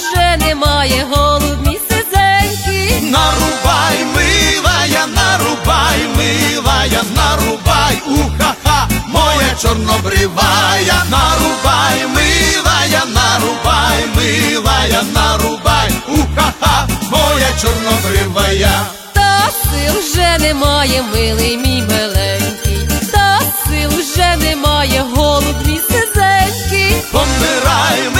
Вже 0.00 0.36
немає, 0.46 1.06
голуб 1.10 1.66
мій 1.66 1.80
сизенький. 1.88 3.00
Нарубай, 3.10 3.96
милая, 4.14 5.06
нарубай, 5.06 5.98
милая, 6.16 7.02
нарубай, 7.16 8.02
уха-ха, 8.06 8.88
моя 9.06 9.54
чорнобривая, 9.62 11.04
нарубай, 11.10 12.06
милая, 12.16 13.02
нарубай, 13.06 13.98
милая, 14.16 15.02
нарубай, 15.14 15.90
уха-ха, 16.08 16.88
моя 17.10 17.48
чорнобривая. 17.60 18.86
Та 19.12 19.50
сил 19.62 19.94
вже 20.00 20.38
немає, 20.38 21.02
милий 21.12 21.56
мій 21.58 21.82
миленький, 21.82 22.88
Та 23.12 23.40
сил 23.66 23.90
вже 23.98 24.36
немає, 24.36 25.04
голуб 25.14 25.56
мій 25.66 25.80
сизенький. 25.90 26.94
Помирай, 27.12 28.00
милая, 28.14 28.19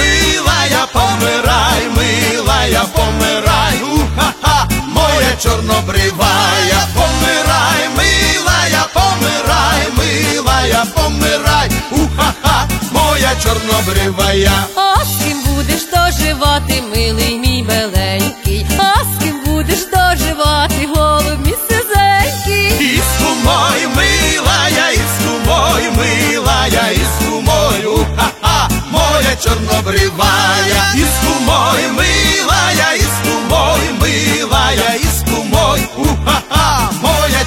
милая, 2.61 2.85
помирай, 2.93 3.81
уха-ха, 3.81 4.67
моя 4.85 5.35
чорнобривая, 5.41 6.87
помирай, 6.93 7.87
милая, 7.97 8.87
помирай, 8.93 9.87
милая, 9.97 10.85
помирай, 10.95 11.69
уха-ха, 11.91 12.67
моя 12.91 13.35
чорнобривая. 13.43 14.51
А 14.75 15.05
з 15.05 15.23
ким 15.23 15.41
будеш 15.43 15.81
доживати, 15.93 16.83
милий 16.95 17.39
мій 17.39 17.63
миленький, 17.63 18.65
А 18.79 19.03
з 19.03 19.23
ким 19.23 19.41
будеш 19.45 19.79
доживати, 19.79 20.87
голуб 20.95 21.39
мій 21.45 21.55
сизенький. 21.69 22.95
Іску 22.95 23.35
мой, 23.43 23.87
милая, 23.95 24.91
іску 24.91 25.33
мой, 25.47 25.83
милая, 25.97 26.91
іску 26.91 27.41
мой, 27.41 27.85
уха-ха, 27.85 28.69
моя 28.91 29.35
чорнобривая, 29.43 30.93
іску 30.95 31.39
мой, 31.45 31.81
милая, 31.91 32.00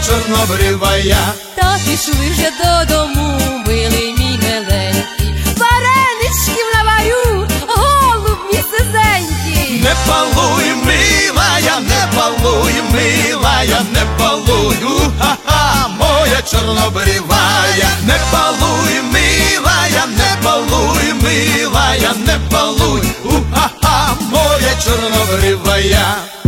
чорнобривая. 0.07 1.17
Та 1.55 1.79
пішли 1.85 2.31
вже 2.31 2.51
додому, 2.65 3.41
милий 3.67 4.15
мій 4.19 4.39
миленький, 4.43 5.35
Вареничків 5.57 6.67
наварю, 6.75 7.47
голуб 7.69 8.39
мій 8.53 8.65
сизенький. 8.71 9.81
Не 9.83 9.95
палуй, 10.07 10.65
милая, 10.85 11.81
не 11.81 12.17
палуй, 12.17 12.75
милая, 12.93 13.81
не 13.93 14.19
палуй, 14.19 14.77
уха-ха, 14.85 15.89
моя 15.89 16.43
чорнобривая, 16.43 17.89
не 18.03 18.19
палуй, 18.33 19.03
милая, 19.13 20.07
не 20.07 20.45
палуй, 20.45 21.13
милая, 21.23 22.15
не 22.27 22.39
палуй, 22.51 23.03
уха-ха, 23.25 24.15
моя 24.31 24.75
чорнобривая. 24.85 26.44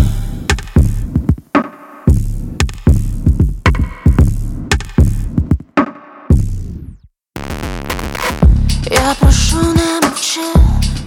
Я 9.07 9.15
прошу 9.15 9.57
не 9.57 10.01
мовчи, 10.03 10.41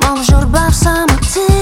мов 0.02 0.24
журба 0.24 0.68
в 0.70 0.74
самоті. 0.74 1.54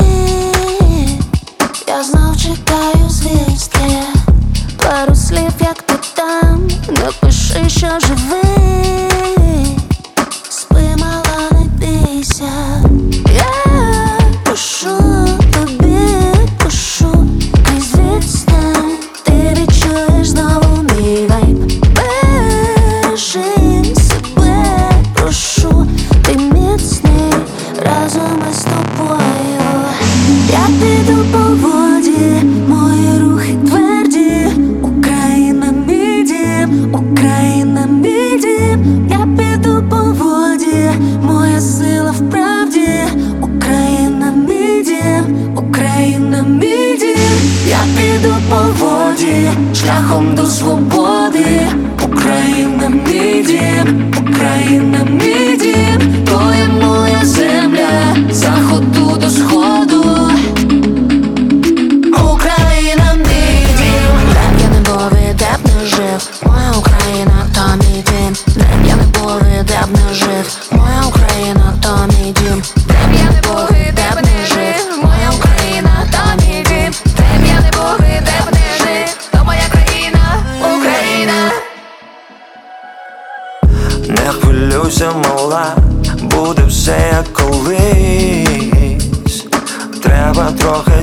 Я 1.87 2.03
знов 2.03 2.37
чекаю 2.37 3.09
звістки. 3.09 4.03
Пару 4.77 5.15
слів, 5.15 5.51
як 5.59 5.81
ти 5.81 5.93
там 6.15 6.67
Напиши, 6.89 7.69
що 7.69 7.87
живий. 8.07 9.77
Спи, 10.49 10.95
мала, 10.97 11.49
не 11.51 11.65
бійся 11.65 12.51
піду 48.47 48.55
по 48.55 48.85
воді, 48.85 49.49
шляхом 49.75 50.35
до 50.35 50.45
свободи, 50.45 51.67
Україна 52.05 52.89
мій 52.89 53.43
дім, 53.43 54.13
Україна 54.21 55.05
мій 55.09 55.56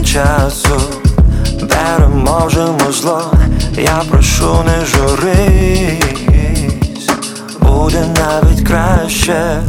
часу, 0.05 0.81
переможемо 1.68 2.93
зло. 2.93 3.22
Я 3.76 4.02
прошу, 4.10 4.64
не 4.64 4.86
журись, 4.86 6.28
буде 7.60 8.06
навіть 8.18 8.68
краще. 8.68 9.62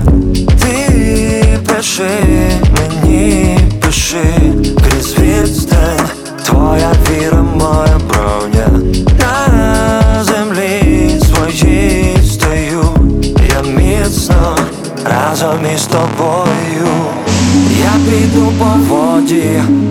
Ти 0.61 1.59
пиши 1.67 2.09
мені, 2.77 3.59
пиши 3.81 4.23
крізь 4.83 5.19
відстань, 5.19 6.09
твоя 6.45 6.91
віра, 7.09 7.41
моя 7.41 7.99
броня 8.09 8.67
на 9.19 10.23
землі 10.23 11.21
своїй 11.25 12.15
я 13.55 13.61
міцно 13.61 14.57
разом 15.05 15.59
із 15.75 15.85
тобою. 15.85 17.24
Піду 17.95 18.51
по 18.59 18.95
воді, 18.95 19.43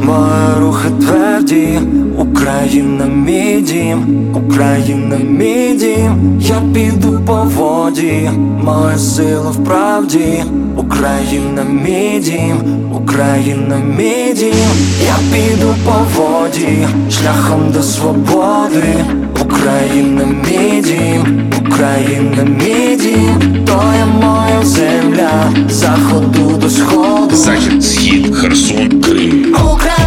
мої 0.02 0.60
рухи 0.60 0.88
тверді, 1.00 1.80
Україна 2.18 3.04
мій 3.04 3.60
дім, 3.60 4.26
Україна 4.34 5.16
мій 5.16 5.76
дім, 5.78 6.40
я 6.40 6.62
піду 6.74 7.20
по 7.26 7.34
воді, 7.34 8.30
моя 8.62 8.98
сила 8.98 9.50
в 9.50 9.64
правді, 9.64 10.44
Україна 10.76 11.62
мій 11.70 12.20
дім, 12.24 12.56
Україна 12.94 13.76
мій 13.98 14.32
дім, 14.36 14.54
я 15.06 15.16
піду 15.32 15.74
по 15.84 16.22
воді, 16.22 16.86
шляхом 17.10 17.72
до 17.72 17.82
свободи, 17.82 18.94
Україна 19.64 20.24
мій 20.24 20.82
дім, 20.82 21.50
Україна 21.66 22.42
мій 22.44 22.96
дім, 22.96 23.64
то 23.66 23.82
є 23.98 24.04
моя 24.04 24.62
земля, 24.62 25.52
заходу 25.68 26.56
до 26.56 26.70
сходу. 26.70 27.36
Захід, 27.36 27.84
схід, 27.84 28.36
Херсон, 28.36 29.00
Крим. 29.02 29.56
Україна 29.72 30.03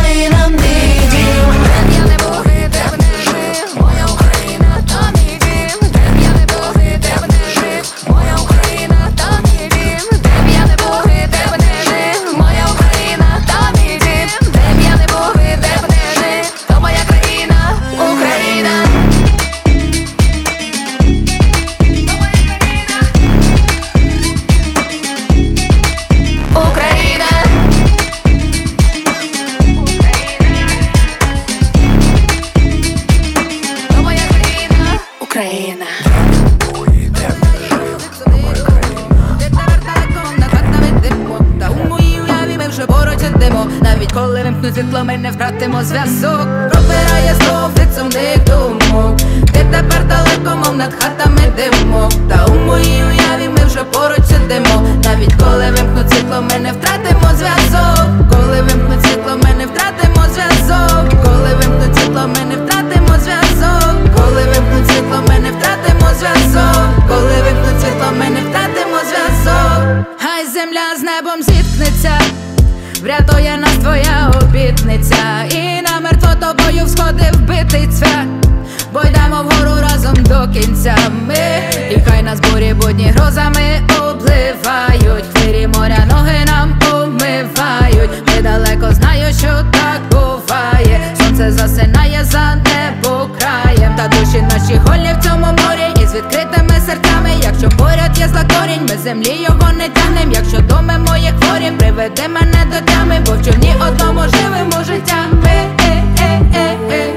човні 103.67 103.81
одному 103.87 104.21
живемо 104.21 104.83
життями 104.83 105.49
е, 105.79 106.03
е, 106.19 106.41
е, 106.55 106.77
е. 106.91 107.13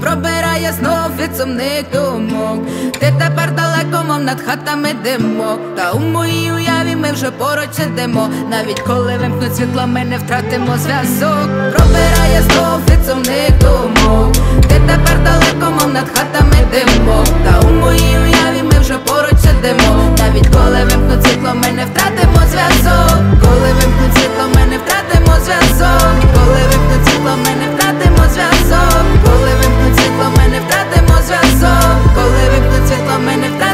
Пробирає 0.00 0.72
знов 0.72 1.10
від 1.18 1.36
думок. 1.92 2.66
Ти 2.92 3.12
тепер 3.18 3.54
далеко, 3.54 4.04
мов 4.08 4.22
над 4.22 4.40
хатами 4.40 4.88
димок. 5.04 5.60
Та 5.76 5.92
у 5.92 5.98
моїй 5.98 6.52
уяві 6.52 6.96
ми 6.96 7.12
вже 7.12 7.30
поруч 7.30 7.68
сидимо. 7.72 8.28
Навіть 8.50 8.80
коли 8.80 9.16
вимкнуть 9.16 9.56
світло, 9.56 9.86
ми 9.86 10.04
не 10.04 10.18
втратимо 10.18 10.76
зв'язок. 10.78 11.48
Пробирає 11.76 12.42
знов 12.42 12.80
від 12.88 13.06
сумних 13.06 13.58
думок 13.58 14.49
тепер 14.90 15.16
далеко, 15.24 15.70
мов 15.70 15.92
над 15.94 16.08
хатами 16.14 16.58
димо 16.72 17.24
Та 17.44 17.68
у 17.68 17.70
моїй 17.72 18.18
уяві 18.18 18.62
ми 18.62 18.78
вже 18.80 18.94
поруч 19.06 19.38
сидимо. 19.44 19.90
Навіть 20.18 20.48
коли 20.56 20.80
вимкнуть 20.84 21.22
світло, 21.24 21.52
ми 21.54 21.68
не 21.78 21.84
втратимо 21.84 22.40
зв'язок. 22.50 23.18
Коли 23.42 23.68
вимкнуть 23.78 24.14
світло, 24.16 24.44
ми 24.54 24.62
не 24.70 24.78
втратимо 24.82 25.34
зв'язок. 25.44 26.14
Коли 26.34 26.60
вимкнуть 26.70 27.04
світло, 27.06 27.32
ми 27.44 27.52
не 27.60 27.66
втратимо 27.72 28.22
зв'язок. 28.34 29.04
Коли 29.24 29.50
вимкнуть 29.60 29.96
світло, 29.98 30.26
ми 30.36 30.44
не 30.52 30.58
втратимо 30.64 31.14
зв'язок. 31.26 31.96
Коли 32.16 32.42
вимкнуть 32.52 32.88
світло, 32.88 33.16
ми 33.26 33.36
не 33.42 33.48
втратимо 33.48 33.69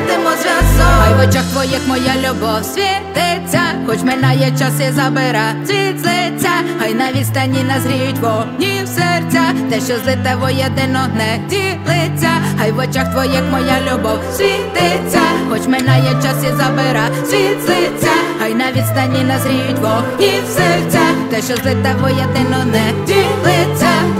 зв'язок 0.46 0.92
Хай 1.02 1.14
в 1.14 1.28
очах 1.28 1.44
твоїх 1.52 1.88
моя 1.88 2.14
любов 2.16 2.64
світиться 2.64 3.60
Хоч 3.86 4.02
минає 4.02 4.52
час 4.58 4.80
і 4.88 4.92
забира 4.92 5.54
світ 5.66 6.00
з 6.00 6.04
лиця. 6.04 6.50
Хай 6.78 6.94
на 6.94 7.12
відстані 7.12 7.62
назріють 7.62 8.18
вогні 8.18 8.80
в 8.84 8.88
серця. 8.88 9.42
Те, 9.70 9.80
що 9.80 9.94
злите 10.04 10.36
воєдино 10.40 11.00
не 11.16 11.38
ділиться. 11.48 12.30
Хай 12.58 12.72
в 12.72 12.78
очах 12.78 13.12
твоїх 13.12 13.42
моя 13.50 13.78
любов 13.80 14.18
світиться 14.32 15.20
Хоч 15.50 15.66
минає 15.66 16.10
час 16.22 16.44
і 16.44 16.56
забира 16.56 17.08
світ 17.24 17.62
з 17.64 17.68
лиця. 17.68 18.16
Хай 18.38 18.54
на 18.54 18.72
відстані 18.72 19.24
назріють 19.24 19.78
вогні 19.78 20.32
в 20.46 20.48
серця. 20.48 21.00
Те, 21.30 21.42
що 21.42 21.56
злите 21.56 21.94
воєдино 22.00 22.64
не 22.64 23.06
ділиться 23.06 24.15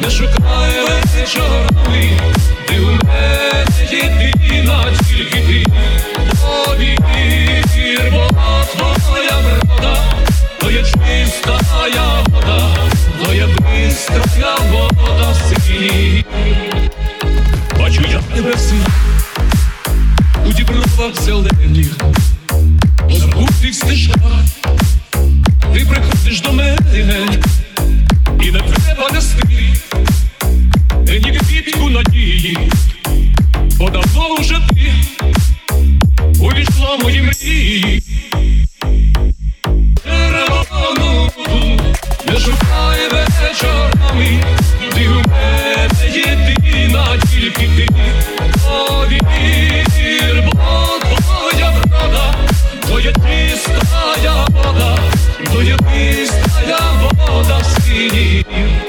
не 0.00 0.10
шукай 0.10 0.70
вечорами, 1.14 2.20
ти 2.66 2.80
у 2.80 2.90
мене 2.90 3.64
єдина, 3.90 4.84
тільки 5.08 5.40
ти 5.40 5.64
повір, 6.40 8.12
бо 8.12 8.94
твоя 8.94 9.38
врода, 9.38 10.04
то 10.60 10.70
є 10.70 10.82
чистая 10.82 12.24
вода, 12.28 12.76
то 13.24 13.34
є 13.34 13.46
бистрая 13.46 14.56
вода 14.70 15.34
синій. 15.34 16.24
Бачу 17.78 18.02
я 18.10 18.20
тебе 18.34 18.54
всі 18.54 18.74
у 20.46 20.52
дібровах 20.52 21.22
зелених, 21.22 21.96
забутих 23.10 23.74
стежках, 23.74 24.22
ти 25.74 25.86
приходиш 25.90 26.40
до 26.40 26.52
мене. 26.52 26.78
І 28.42 28.50
не 28.50 28.60
треба 28.60 29.10
нести 29.12 29.42
надії, 31.90 32.58
бо 33.78 33.90
давно 33.90 34.34
вже 34.34 34.60
ти 34.68 34.92
увійшла 36.40 36.96
в 36.96 37.02
мої 37.02 37.22
мрії. 37.22 38.02
Червону 40.04 41.30
не 42.26 42.38
шукай 42.40 43.08
вечорами, 43.12 44.44
ти 44.94 45.08
у 45.08 45.30
мене 45.30 45.88
єдина, 46.14 47.18
тільки 47.30 47.68
ти 47.76 47.88
повір, 48.52 50.44
бо 50.44 50.52
врода, 51.88 52.34
твоя 52.80 53.12
чистая 53.12 54.46
вода, 54.50 54.98
твоя 55.44 55.76
бистрая 55.76 57.12
вода 57.28 57.64
синій. 57.64 58.44
Червону 58.50 58.87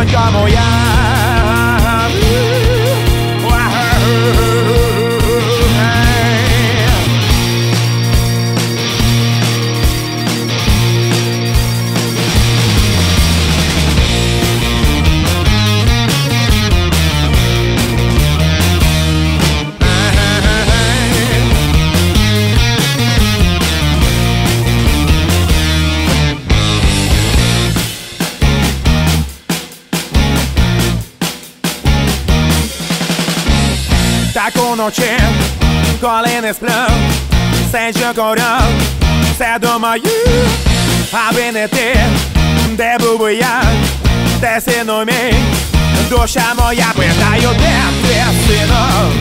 encontramos 0.00 0.47
що 37.92 38.22
коряв, 38.22 38.62
все 39.34 39.58
думаю, 39.60 40.02
аби 41.12 41.52
не 41.52 41.68
ти, 41.68 41.96
де 42.70 42.96
був 43.00 43.18
би 43.18 43.34
я, 43.34 43.62
де 44.40 44.60
сину 44.60 45.04
мій, 45.04 45.34
душа 46.10 46.44
моя, 46.58 46.86
питаю, 46.96 47.48
де 47.58 48.08
ти, 48.08 48.24
сину, 48.46 49.12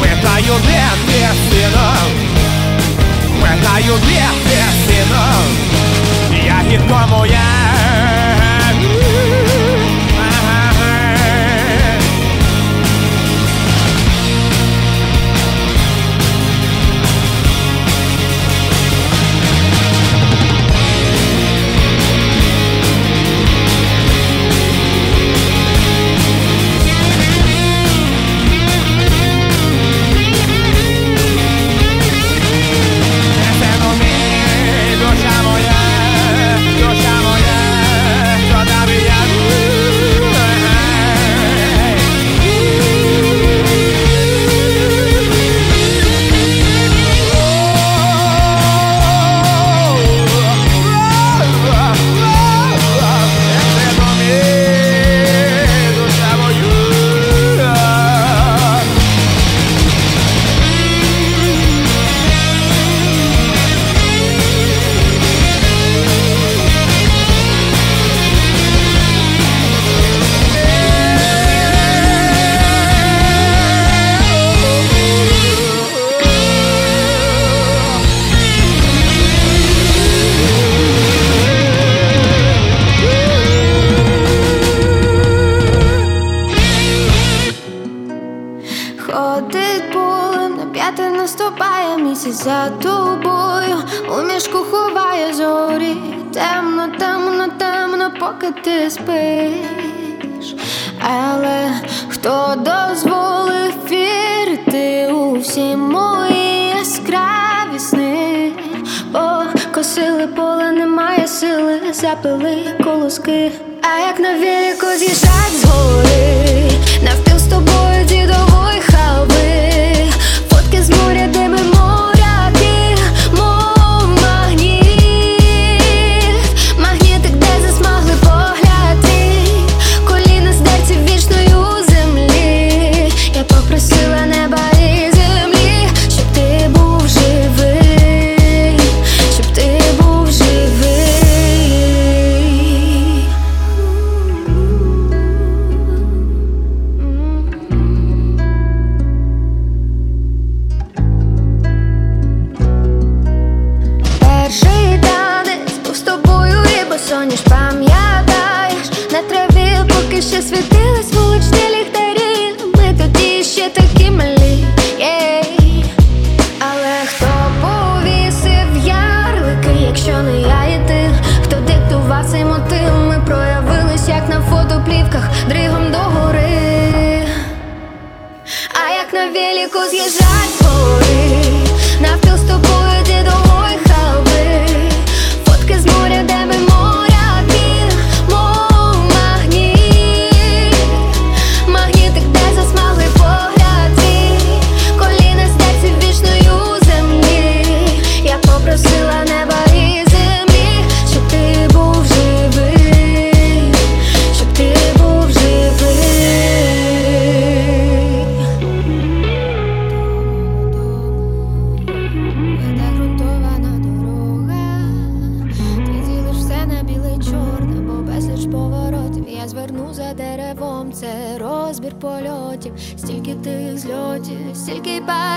питаю, 0.00 0.54
де 0.66 0.82
ти, 1.06 1.28
сину, 1.50 1.92
питаю, 3.40 3.94
де 4.06 4.24
ти, 4.44 4.64
сину, 4.86 5.24
я 6.46 6.62
гідко 6.70 7.00
моя. 7.10 8.43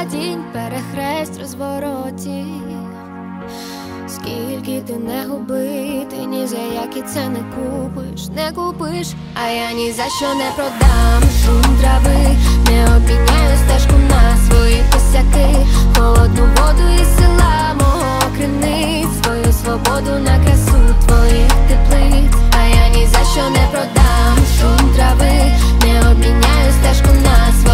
падінь, 0.07 0.43
перехресть 0.53 1.39
розворотів, 1.39 2.45
скільки 4.07 4.81
ти 4.81 4.93
не 4.93 5.25
губити, 5.25 6.25
ні 6.27 6.47
за 6.47 6.57
які 6.57 7.01
це 7.01 7.29
не 7.29 7.39
купиш, 7.39 8.27
не 8.27 8.51
купиш, 8.51 9.07
а 9.43 9.49
я 9.49 9.71
ні 9.71 9.91
за 9.91 10.03
що 10.03 10.33
не 10.35 10.51
продам. 10.55 11.21
Шум 11.45 11.77
трави, 11.81 12.37
не 12.65 12.95
обміняю 12.95 13.57
стежку 13.57 13.93
на 14.09 14.37
свої 14.37 14.83
косяки, 14.91 15.67
холодну 15.97 16.43
воду 16.43 16.89
і 17.01 17.05
села 17.19 17.73
мого 17.79 18.21
криниць, 18.37 19.23
свою 19.23 19.53
свободу 19.53 20.19
на 20.19 20.45
красу 20.45 20.95
твоїх 21.07 21.51
теплиць, 21.67 22.35
а 22.51 22.67
я 22.67 22.89
ні 22.89 23.07
за 23.07 23.19
що 23.33 23.49
не 23.49 23.67
продам. 23.71 24.37
Шум 24.59 24.89
трави, 24.95 25.51
не 25.83 26.11
обміняю 26.11 26.71
стежку 26.81 27.13
на 27.13 27.51
свої 27.51 27.66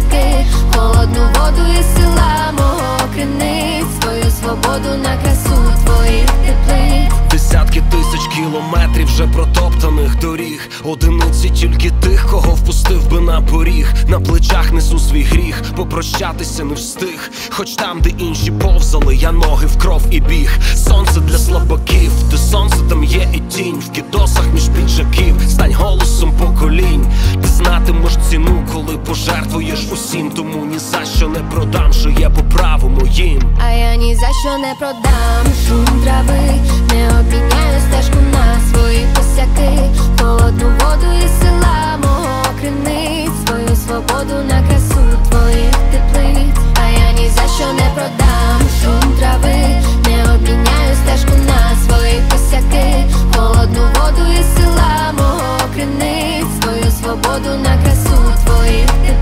косяки, 0.00 0.46
холодну 0.74 1.20
воду 1.20 1.62
із 1.80 1.94
села 1.96 2.52
мого 2.52 2.98
криниць, 3.14 4.02
свою 4.02 4.30
свободу 4.30 4.96
на 4.96 5.16
красу 5.16 5.72
твоїх 5.84 6.30
теплиць. 6.30 7.29
Десятки 7.60 7.96
тисяч 7.96 8.26
кілометрів 8.34 9.06
вже 9.06 9.26
протоптаних 9.26 10.18
доріг. 10.18 10.70
Одиниці 10.84 11.50
тільки 11.50 11.90
тих, 11.90 12.26
кого 12.30 12.54
впустив 12.54 13.10
би 13.10 13.20
на 13.20 13.40
поріг. 13.40 13.92
На 14.08 14.20
плечах 14.20 14.72
несу 14.72 14.98
свій 14.98 15.22
гріх, 15.22 15.62
попрощатися 15.76 16.64
не 16.64 16.74
встиг. 16.74 17.30
Хоч 17.50 17.70
там, 17.70 18.00
де 18.00 18.10
інші 18.10 18.50
повзали, 18.50 19.16
я 19.16 19.32
ноги 19.32 19.66
в 19.66 19.78
кров 19.78 20.02
і 20.10 20.20
біг. 20.20 20.58
Сонце 20.74 21.20
для 21.20 21.38
слабаків, 21.38 22.10
де 22.30 22.36
сонце 22.36 22.76
там 22.88 23.04
є 23.04 23.28
і 23.34 23.38
тінь. 23.38 23.76
В 23.78 23.90
кідосах 23.90 24.44
між 24.54 24.68
піджаків, 24.68 25.36
стань 25.48 25.74
голосом 25.74 26.32
поколінь. 26.32 27.06
Ти 27.42 27.48
знатимеш 27.48 28.12
ціну, 28.30 28.66
коли 28.72 28.98
пожертвуєш 28.98 29.88
усім. 29.92 30.30
Тому 30.30 30.64
ні 30.64 30.78
за 30.78 31.04
що 31.04 31.28
не 31.28 31.38
продам, 31.38 31.92
що 31.92 32.08
є 32.08 32.30
по 32.30 32.56
праву 32.56 32.88
моїм. 32.88 33.42
А 33.66 33.70
я 33.70 33.96
ні 33.96 34.14
за 34.14 34.28
що 34.42 34.58
не 34.58 34.74
продам 34.78 35.54
шум 35.68 36.02
трави, 36.02 36.60
не 36.88 37.10
обміняю 37.50 37.80
стежку 37.80 38.18
на 38.32 38.60
свої 38.70 39.06
косяки, 39.14 39.90
холодну 40.20 40.66
воду 40.68 41.06
із 41.24 41.40
села 41.40 41.96
мого 42.02 42.44
криниць, 42.60 43.46
свою 43.46 43.76
свободу 43.76 44.44
на 44.48 44.62
красу 44.68 45.00
твоїх 45.30 45.74
теплиць, 45.92 46.56
а 46.74 46.88
я 46.88 47.12
ні 47.12 47.28
за 47.28 47.42
що 47.56 47.72
не 47.72 47.90
продам 47.94 48.60
шум 48.82 49.12
трави, 49.18 49.66
не 50.06 50.34
обміняю 50.34 50.94
стежку 51.04 51.32
на 51.46 51.76
свої 51.84 52.22
косяки, 52.30 53.04
холодну 53.36 53.82
воду 53.82 54.32
із 54.40 54.54
села 54.56 55.12
мого 55.18 55.58
криниць, 55.74 56.62
свою 56.62 56.90
свободу 56.90 57.58
на 57.62 57.82
красу 57.82 58.18
твоїх 58.44 58.86
теплиць. 58.86 59.19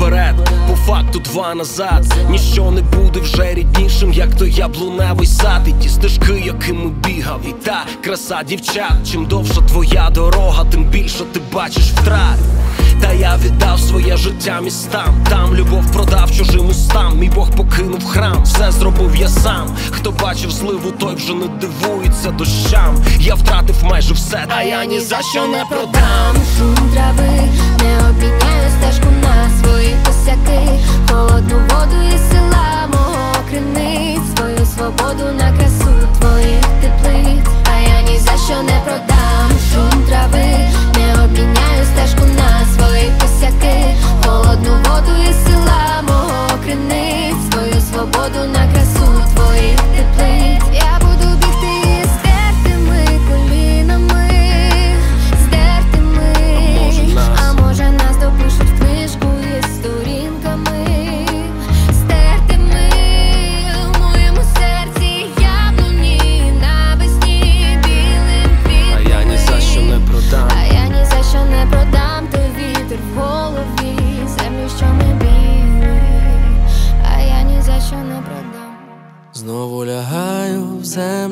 Вперед, 0.00 0.34
по 0.68 0.74
факту 0.76 1.18
два 1.18 1.54
назад. 1.54 2.14
Ніщо 2.30 2.70
не 2.70 2.82
буде 2.82 3.20
вже 3.20 3.54
ріднішим, 3.54 4.12
як 4.12 4.34
той 4.34 4.52
яблуневий 4.52 5.26
сад. 5.26 5.68
І 5.68 5.72
ті 5.72 5.88
стежки, 5.88 6.42
якими 6.46 6.90
бігав, 6.90 7.40
і 7.48 7.52
та 7.52 7.84
краса 8.04 8.42
дівчат. 8.42 8.92
Чим 9.12 9.26
довша 9.26 9.60
твоя 9.60 10.10
дорога, 10.10 10.64
тим 10.64 10.84
більше 10.84 11.24
ти 11.32 11.40
бачиш 11.52 11.84
втрат. 11.84 12.38
Я 13.18 13.36
віддав 13.36 13.80
своє 13.80 14.16
життя 14.16 14.60
містам. 14.60 15.14
Там 15.28 15.54
любов 15.54 15.92
продав 15.92 16.30
чужим 16.30 16.68
устам. 16.68 17.18
Мій 17.18 17.28
Бог 17.28 17.50
покинув 17.50 18.06
храм, 18.06 18.42
все 18.42 18.72
зробив 18.72 19.16
я 19.16 19.28
сам. 19.28 19.76
Хто 19.90 20.10
бачив 20.10 20.50
зливу, 20.50 20.90
той 20.90 21.14
вже 21.14 21.34
не 21.34 21.46
дивується 21.46 22.30
дощам. 22.30 23.04
Я 23.18 23.34
втратив 23.34 23.84
майже 23.84 24.14
все, 24.14 24.44
та 24.48 24.62
я 24.62 24.84
ні 24.84 25.00
за 25.00 25.22
що 25.22 25.46
не 25.46 25.64
продам. 25.64 26.34
шум 26.58 26.90
трави, 26.94 27.48
не 27.82 28.08
обміняю 28.10 28.70
стежку 28.78 29.06
на 29.22 29.50
свої 29.60 29.94
косяки, 30.06 30.80
холодну 31.10 31.56
воду 31.58 31.96
із 32.14 32.30
села 32.30 32.88
мого 32.92 33.34
криниць, 33.50 34.36
свою 34.36 34.66
свободу 34.66 35.24
на 35.38 35.52
красу 35.52 36.08
твоїх 36.20 36.64
теплиць, 36.80 37.46
а 37.64 37.80
я 37.88 38.02
ні 38.02 38.18
за 38.18 38.32
що 38.46 38.62
не 38.62 38.80
продам 38.84 39.50
шум 39.72 40.02
трави, 40.08 40.58
не 40.96 41.24
обміняю 41.24 41.84
стежку 41.94 42.26
на 42.26 42.49
холодну 44.30 44.70
воду 44.70 45.12
із 45.30 45.44
села 45.44 46.02
мого 46.08 46.48
криниць, 46.64 47.52
свою 47.52 47.80
свободу 47.80 48.40
на 48.54 48.59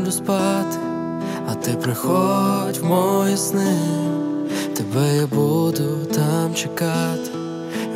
землю 0.08 0.12
спати, 0.12 0.78
а 1.48 1.54
ти 1.54 1.70
приходь 1.70 2.76
в 2.76 2.84
мої 2.84 3.36
сни, 3.36 3.78
тебе 4.76 5.16
я 5.16 5.26
буду 5.26 6.06
там 6.14 6.54
чекати, 6.54 7.30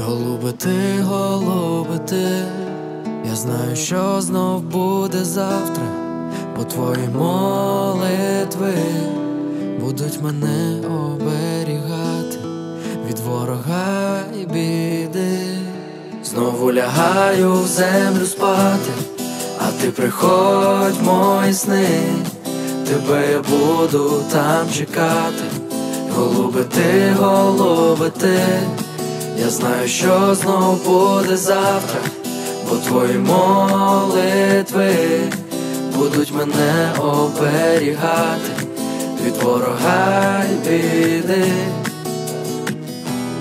голуби 0.01 0.53
ти, 0.53 1.03
голуби 1.03 1.99
ти, 2.09 2.45
я 3.29 3.35
знаю, 3.35 3.77
що 3.77 4.21
знов 4.21 4.63
буде 4.63 5.25
завтра, 5.25 5.85
бо 6.57 6.65
твої 6.65 7.09
молитви 7.09 8.75
будуть 9.81 10.23
мене 10.23 10.81
оберігати 10.87 12.39
від 13.09 13.19
ворога 13.19 14.21
і 14.43 14.47
біди. 14.47 15.39
Знову 16.25 16.73
лягаю 16.73 17.53
в 17.53 17.67
землю 17.67 18.27
спати, 18.27 18.93
ти 19.83 19.89
приходь 19.89 20.97
в 21.01 21.05
мої 21.05 21.55
сни, 21.55 21.87
тебе 22.87 23.33
я 23.33 23.43
буду 23.43 24.23
там 24.33 24.71
чекати, 24.73 25.45
голуби 26.17 26.65
ти, 26.65 27.17
голуби 27.19 28.11
ти, 28.11 28.39
я 29.39 29.51
знаю, 29.51 29.89
що 29.89 30.35
знов 30.35 30.85
буде 30.85 31.37
завтра, 31.37 32.01
бо 32.71 32.77
твої 32.77 33.19
молитви 33.19 34.95
будуть 35.97 36.33
мене 36.35 36.93
оберігати 36.99 38.53
від 39.27 39.43
ворога 39.43 40.43
й 40.45 40.69
біди. 40.69 41.45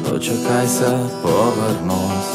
Дочекайся, 0.09 0.99
повернусь. 1.21 2.31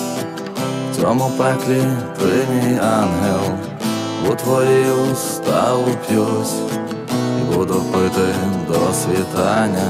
В 0.93 1.01
цьому 1.01 1.33
пеклі 1.39 1.83
ти 2.19 2.47
мій 2.55 2.79
ангел, 2.79 3.76
у 4.25 4.35
твої 4.35 4.85
уста 5.13 5.75
уп'юсь 5.75 6.55
буду 7.55 7.75
пити 7.75 8.35
до 8.69 8.95
світання. 8.95 9.89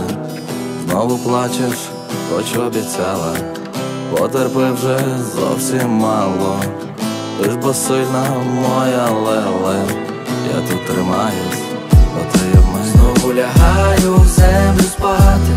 Знову 0.84 1.18
плачеш, 1.18 1.78
хоч 2.30 2.56
обіцяла, 2.56 3.36
потерпи 4.10 4.70
вже 4.70 4.98
зовсім 5.34 5.90
мало. 5.90 6.56
Ти 7.42 7.50
ж 7.50 7.56
бо 7.56 7.74
сильна 7.74 8.26
моя 8.54 9.08
леле, 9.10 9.82
я 10.54 10.60
тут 10.68 10.86
тримаюсь, 10.86 11.62
бо 12.14 12.20
ти 12.32 12.58
в 12.58 12.66
мене. 12.66 12.92
Знову 12.92 13.34
лягаю 13.34 14.14
в 14.14 14.26
землю 14.28 14.82
спати, 14.82 15.52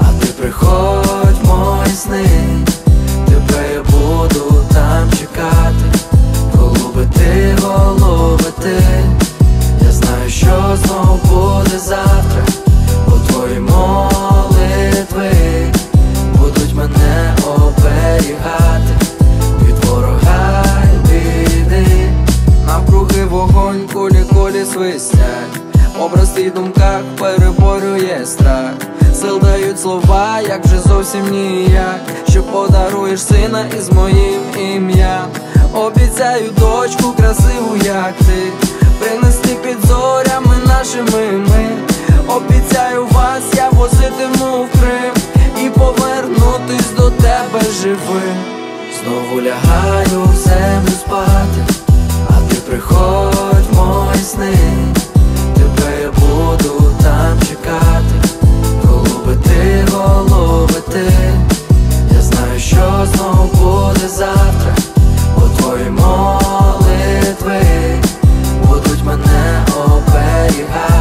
а 0.00 0.04
ти 0.20 0.26
приходь 0.26 1.44
мої 1.44 1.94
сни, 1.94 2.26
тебе 3.26 3.74
я 3.74 3.82
буду 3.82 4.64
там 4.74 5.10
чекати, 5.18 5.95
голуби 6.96 7.12
ти, 7.14 7.56
голуби 7.62 8.52
ти, 8.62 8.82
я 9.84 9.92
знаю, 9.92 10.30
що 10.30 10.76
знов 10.84 11.20
буде 11.24 11.78
завтра, 11.78 12.42
бо 13.06 13.16
твої 13.16 13.60
молитви 13.60 15.30
будуть 16.38 16.74
мене 16.74 17.34
оберігати. 17.46 19.06
Від 19.62 19.84
ворога 19.84 20.64
й 20.94 21.08
біди. 21.08 21.86
Навкруги 22.66 23.24
вогонь, 23.24 23.88
кулі 23.92 24.24
кулі 24.34 24.64
свистять 24.72 25.60
Образ 26.00 26.30
твій 26.30 26.50
думках 26.50 27.00
переборює 27.18 28.20
страх. 28.24 28.72
Сил 29.14 29.40
дають 29.40 29.80
слова, 29.80 30.40
як 30.48 30.64
вже 30.64 30.80
зовсім 30.80 31.30
ніяк. 31.30 32.00
Що 32.28 32.42
подаруєш 32.42 33.22
сина 33.22 33.64
із 33.78 33.92
моїм 33.92 34.40
ім'ям 34.58 35.26
Обіцяю 35.76 36.50
дочку 36.58 37.12
красиву, 37.12 37.76
як 37.84 38.14
ти, 38.18 38.52
принести 39.00 39.54
під 39.54 39.86
зорями 39.86 40.56
нашими 40.66 41.32
ми. 41.32 41.68
Обіцяю 42.28 43.06
вас, 43.06 43.42
я 43.56 43.70
возитиму 43.70 44.62
в 44.62 44.80
Крим 44.80 45.14
і 45.64 45.70
повернутись 45.70 46.90
до 46.96 47.10
тебе 47.10 47.60
живим. 47.82 48.36
Знову 49.02 49.42
лягаю 49.42 50.22
в 50.24 50.36
землю 50.36 50.90
спати, 51.00 51.66
а 52.28 52.32
ти 52.50 52.56
приходь 52.70 53.66
в 53.70 53.76
мої 53.76 54.22
сни, 54.24 54.56
тебе 55.54 56.02
я 56.02 56.10
буду 56.10 56.92
там 57.02 57.40
чекати, 57.48 58.28
Голубити, 58.84 59.86
голубити. 59.92 61.12
я 62.14 62.20
знаю, 62.22 62.60
що 62.60 63.06
знову 63.14 63.44
буде 63.44 64.08
завтра. 64.08 64.95
Твої 65.66 65.90
молитви 65.90 67.60
будуть 68.64 69.04
мене 69.04 69.64
оберігати. 69.76 70.95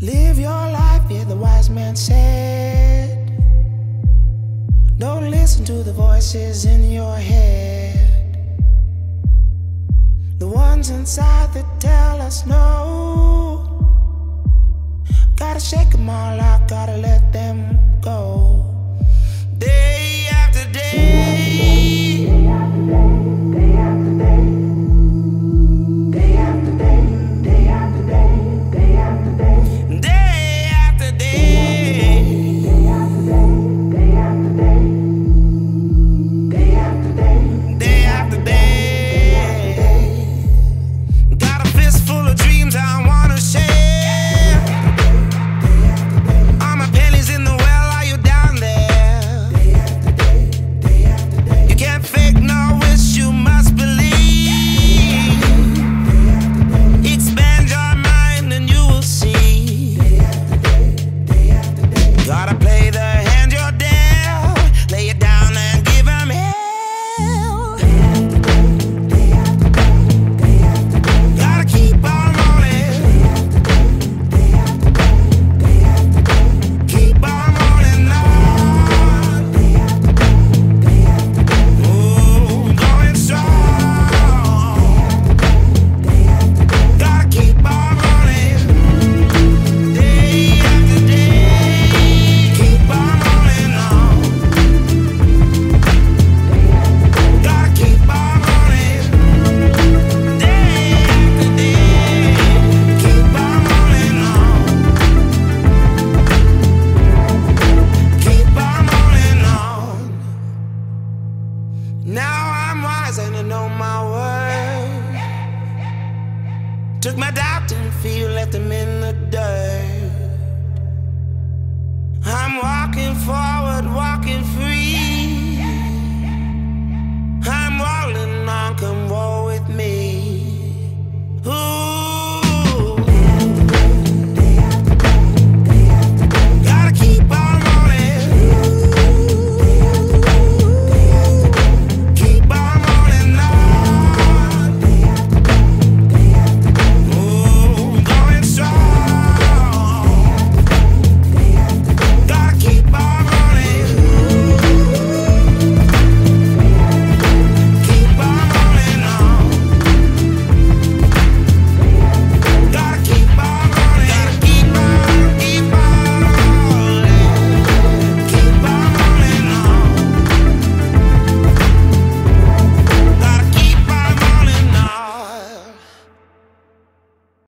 Live 0.00 0.38
your 0.38 0.50
life, 0.50 1.02
yeah, 1.10 1.24
the 1.24 1.34
wise 1.34 1.68
man 1.68 1.96
said. 1.96 3.32
Don't 4.96 5.28
listen 5.28 5.64
to 5.64 5.82
the 5.82 5.92
voices 5.92 6.66
in 6.66 6.92
your 6.92 7.16
head. 7.16 8.38
The 10.38 10.46
ones 10.46 10.90
inside 10.90 11.52
that 11.54 11.80
tell 11.80 12.20
us 12.20 12.46
no. 12.46 13.66
Gotta 15.34 15.58
shake 15.58 15.90
them 15.90 16.08
all 16.08 16.40
out, 16.40 16.68
gotta 16.68 16.96
let 16.98 17.32
them 17.32 17.67